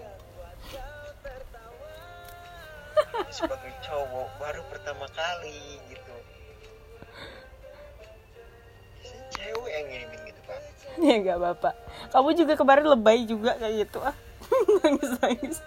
[3.30, 6.14] sebagai cowok baru pertama kali gitu.
[8.98, 10.58] Biasanya cewek yang ngirimin gitu pak.
[10.98, 11.70] Ya gak apa-apa.
[12.10, 14.16] Kamu juga kemarin lebay juga kayak gitu ah.
[14.82, 15.58] Nangis nangis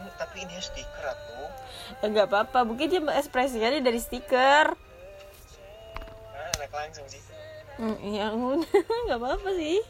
[0.00, 1.48] Hmm, tapi ini stiker tuh
[2.00, 2.64] ya gak apa-apa.
[2.64, 4.72] Mungkin dia ekspresinya dari stiker.
[6.32, 7.20] Nah, langsung sih
[7.80, 8.60] Hmm, ya udah
[9.08, 9.80] nggak apa-apa sih.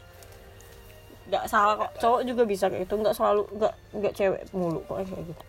[1.27, 1.91] Nggak salah kok.
[1.99, 2.95] Cowok juga bisa kayak gitu.
[2.95, 5.43] Nggak selalu nggak nggak cewek mulu kok kayak gitu.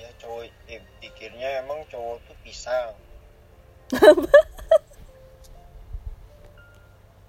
[0.00, 2.96] Ya cowok eh, pikirnya emang cowok tuh pisang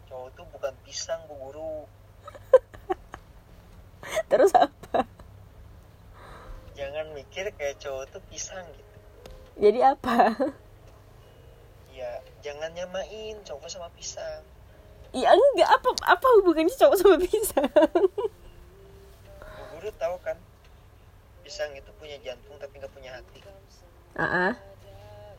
[0.07, 1.84] cowok tuh bukan pisang bu guru.
[4.32, 5.03] Terus apa?
[6.80, 8.95] Jangan mikir kayak cowok tuh pisang gitu.
[9.59, 10.32] Jadi apa?
[11.91, 14.46] Ya jangan nyamain cowok sama pisang.
[15.10, 15.66] Ya enggak.
[15.66, 17.66] Apa apa hubungannya cowok sama pisang?
[19.74, 20.38] Guru tahu kan
[21.41, 23.41] pisang itu punya jantung tapi nggak punya hati.
[24.14, 24.54] Ah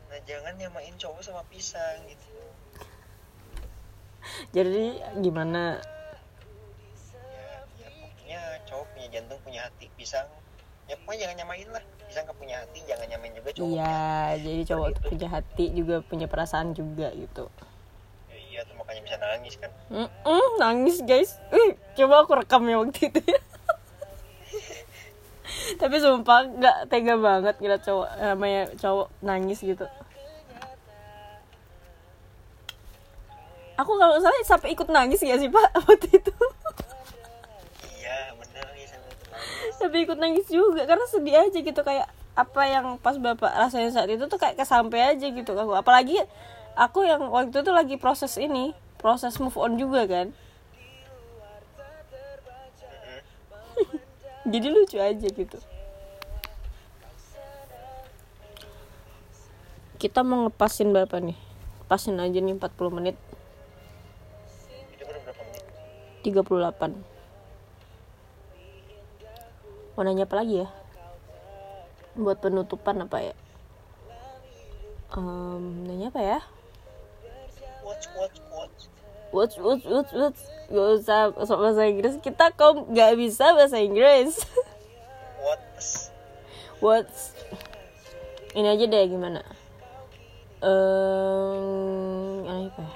[0.07, 2.31] nah jangan nyamain cowok sama pisang gitu.
[4.51, 5.79] Jadi gimana?
[7.15, 9.87] Ya ya pokoknya cowok punya jantung punya hati.
[9.95, 10.27] Pisang
[10.91, 11.85] ya pokoknya jangan nyamain lah
[12.17, 14.01] pisang nggak punya hati jangan nyamain juga cowok iya
[14.41, 17.45] jadi cowok tuh punya hati juga punya perasaan juga gitu.
[18.33, 19.71] Ya, iya tuh makanya bisa nangis kan.
[19.93, 21.37] Mm-mm, nangis guys.
[21.53, 23.41] Ih, coba aku rekam ya waktu itu ya.
[25.85, 29.85] Tapi sumpah nggak tega banget gila cowok namanya cowok nangis gitu.
[33.77, 36.33] Aku kalau salah sampai ikut nangis ya sih pak waktu itu
[39.87, 44.11] sampai ikut nangis juga karena sedih aja gitu kayak apa yang pas bapak rasain saat
[44.11, 45.78] itu tuh kayak kesampe aja gitu aku.
[45.78, 46.18] Apalagi
[46.74, 50.34] aku yang waktu itu tuh lagi proses ini proses move on juga kan.
[54.53, 55.59] Jadi lucu aja gitu.
[59.97, 61.39] Kita mau ngepasin berapa nih.
[61.87, 63.16] Pasin aja nih 40 menit.
[64.93, 65.64] Itu baru berapa menit?
[67.07, 67.16] 38
[69.97, 70.68] mau nanya apa lagi ya?
[72.20, 73.34] Buat penutupan apa ya?
[75.16, 76.38] Em, nanya apa ya?
[77.80, 78.80] Watch watch watch.
[79.32, 82.18] What's what's what's Gak usah bahasa Inggris.
[82.18, 84.42] Kita kok nggak bisa bahasa Inggris.
[86.84, 87.32] What's
[88.53, 89.47] ini aja deh gimana?
[90.59, 92.94] Ehm, apa ya?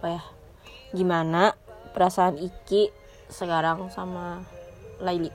[0.00, 0.22] Apa ya?
[0.96, 1.52] Gimana
[1.92, 2.88] perasaan Iki
[3.28, 4.40] sekarang sama
[5.02, 5.30] Laili?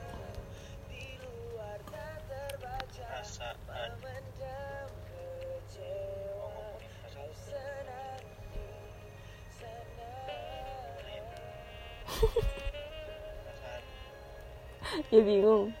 [15.12, 15.72] Ya bingung.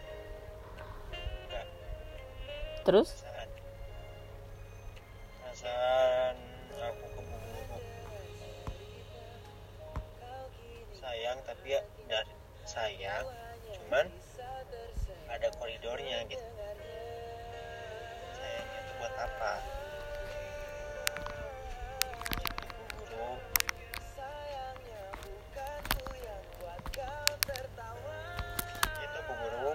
[2.84, 3.24] Terus?
[10.98, 12.32] sayang tapi ya dari
[12.68, 13.47] sayang
[13.88, 14.04] cuman
[15.32, 16.44] ada koridornya gitu
[18.36, 19.52] sayangnya itu buat apa
[29.00, 29.72] itu bu guru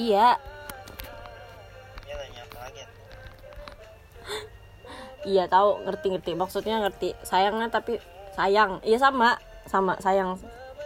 [0.00, 0.40] Iya,
[2.08, 2.88] ya nanya apa lagi ya?
[5.28, 6.32] iya tahu ngerti-ngerti.
[6.32, 7.12] Maksudnya ngerti.
[7.28, 8.00] Sayangnya tapi
[8.32, 8.80] sayang.
[8.88, 9.36] Iya sama,
[9.68, 10.40] sama sayang.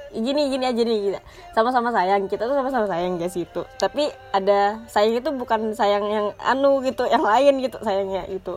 [0.09, 1.21] Gini gini aja nih kita
[1.53, 6.27] sama-sama sayang kita tuh sama-sama sayang guys itu tapi ada sayang itu bukan sayang yang
[6.41, 8.57] anu gitu yang lain gitu sayangnya itu.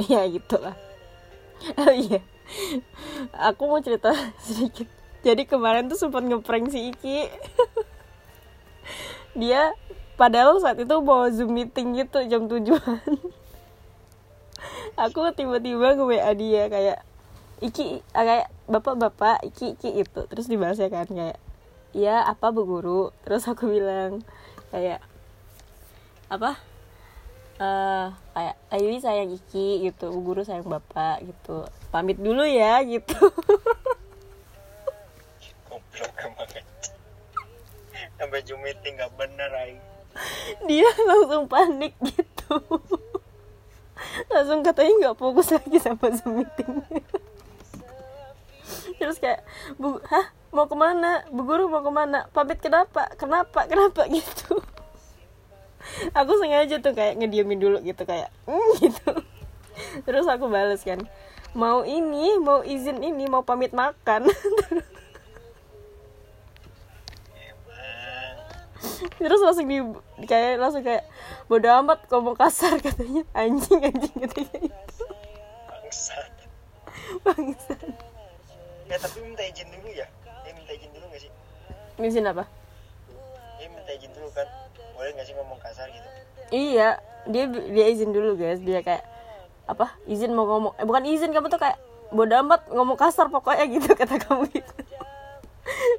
[0.00, 0.76] Iya gitu lah
[1.80, 2.24] Oh iya.
[3.52, 4.88] Aku mau cerita sedikit.
[5.20, 7.28] Jadi kemarin tuh sempat ngeprank si Iki.
[9.40, 9.76] Dia
[10.20, 13.00] Padahal saat itu mau zoom meeting gitu jam tujuan.
[15.08, 16.98] Aku tiba-tiba nge-WA dia kayak
[17.64, 21.38] Iki kayak bapak-bapak Iki Iki itu Terus dibahasnya kan kayak
[21.90, 24.22] Iya apa bu guru Terus aku bilang
[24.70, 25.02] kayak
[26.30, 26.56] Apa
[27.60, 31.68] eh kayak Ayu sayang Iki gitu, Bu guru sayang bapak gitu.
[31.92, 33.12] Pamit dulu ya gitu.
[35.70, 36.48] goblok emang
[38.18, 39.72] sampai zoom meeting nggak bener ay
[40.68, 42.56] Dia langsung panik gitu.
[44.26, 46.82] langsung katanya nggak fokus lagi sama Zoom meeting.
[49.00, 49.40] Terus kayak,
[49.80, 51.24] Bu, hah mau ke mana?
[51.32, 52.28] Bu guru mau ke mana?
[52.36, 53.08] Pamit kenapa?
[53.16, 53.64] Kenapa?
[53.64, 54.60] Kenapa gitu?
[56.12, 59.12] Aku sengaja tuh kayak ngediemin dulu gitu kayak, mm, gitu.
[60.04, 61.00] Terus aku bales kan,
[61.56, 64.28] mau ini, mau izin ini, mau pamit makan.
[69.20, 69.80] Terus langsung di
[70.28, 71.08] kayak langsung kayak
[71.48, 75.04] bodo amat ngomong kasar katanya anjing anjing katanya itu
[75.68, 76.32] bangsat
[77.24, 78.09] bangsat.
[78.90, 80.06] Ya tapi minta izin dulu ya
[80.44, 81.32] ya minta izin dulu nggak sih
[82.00, 82.44] Izin apa?
[83.60, 84.48] ya minta izin dulu kan
[84.98, 86.10] boleh nggak sih ngomong kasar gitu
[86.50, 86.98] Iya,
[87.30, 88.58] dia dia izin dulu guys.
[88.58, 89.06] Dia kayak
[89.70, 89.94] apa?
[90.10, 90.74] Izin mau ngomong.
[90.82, 91.78] Eh bukan izin kamu tuh kayak
[92.10, 94.74] bodo amat ngomong kasar pokoknya gitu kata kamu gitu.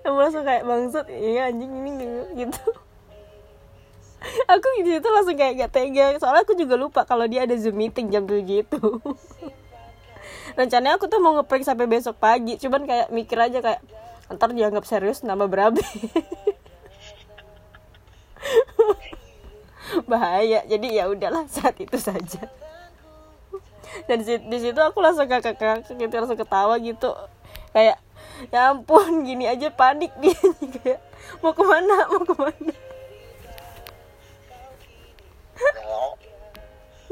[0.04, 2.04] Kamu langsung kayak bangsat, iya anjing ini
[2.36, 2.60] gitu.
[4.52, 7.74] Aku di situ langsung kayak gak tega Soalnya aku juga lupa kalau dia ada zoom
[7.74, 8.78] meeting jam 7 itu
[10.58, 12.58] Rencananya aku tuh mau ngeprank sampai besok pagi.
[12.58, 13.82] Cuman kayak mikir aja kayak
[14.32, 15.84] Ntar dianggap serius nama berabe.
[20.12, 20.64] Bahaya.
[20.64, 22.48] Jadi ya udahlah saat itu saja.
[24.08, 27.12] Dan di, situ aku langsung kakak kakak gitu langsung ketawa gitu.
[27.76, 28.00] Kayak
[28.48, 30.32] ya ampun gini aja panik dia.
[30.80, 31.04] Kayak
[31.44, 32.72] mau ke mana mau ke mana?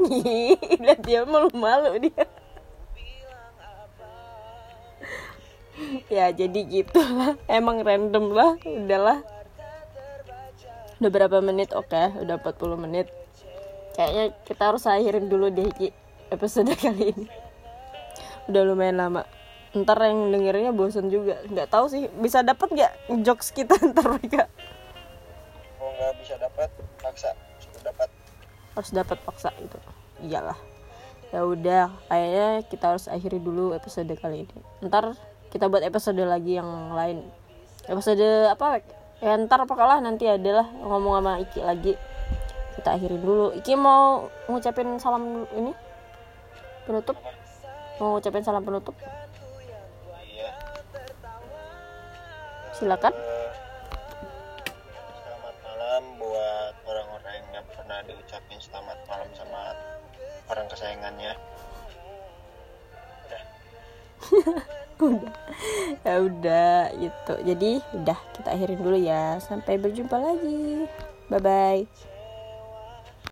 [0.00, 2.24] Ih, lihat dia malu-malu dia
[6.08, 7.36] ya jadi gitu lah.
[7.46, 8.56] Emang random lah.
[8.62, 9.24] Udahlah.
[11.00, 11.72] Udah berapa menit?
[11.72, 13.06] Oke udah 40 menit.
[13.96, 15.90] Kayaknya kita harus akhirin dulu deh Ki,
[16.28, 17.26] episode kali ini.
[18.48, 19.22] Udah lumayan lama.
[19.70, 21.40] Ntar yang dengernya bosen juga.
[21.46, 24.50] Nggak tahu sih bisa dapat nggak jokes kita ntar mereka
[25.80, 26.68] mau nggak bisa dapat
[27.00, 28.08] paksa sudah dapat
[28.76, 29.78] harus dapat paksa itu
[30.20, 30.56] iyalah.
[31.32, 34.60] Ya udah kayaknya kita harus akhiri dulu episode kali ini.
[34.84, 35.16] Ntar
[35.50, 37.26] kita buat episode lagi yang lain.
[37.90, 38.78] Episode apa?
[39.18, 41.92] Ya ntar pokoknya nanti adalah ngomong sama Iki lagi.
[42.78, 43.50] Kita akhiri dulu.
[43.58, 45.74] Iki mau ngucapin salam ini?
[46.86, 47.18] Penutup?
[47.98, 48.94] Mau ngucapin salam penutup?
[52.78, 53.12] Silakan.
[55.20, 59.74] Selamat malam buat orang-orang yang pernah diucapin selamat malam sama
[60.48, 61.32] orang kesayangannya.
[63.26, 63.42] Udah
[65.02, 65.34] udah.
[66.06, 67.34] Ya udah gitu.
[67.44, 69.36] Jadi udah kita akhirin dulu ya.
[69.42, 70.88] Sampai berjumpa lagi.
[71.28, 72.09] Bye bye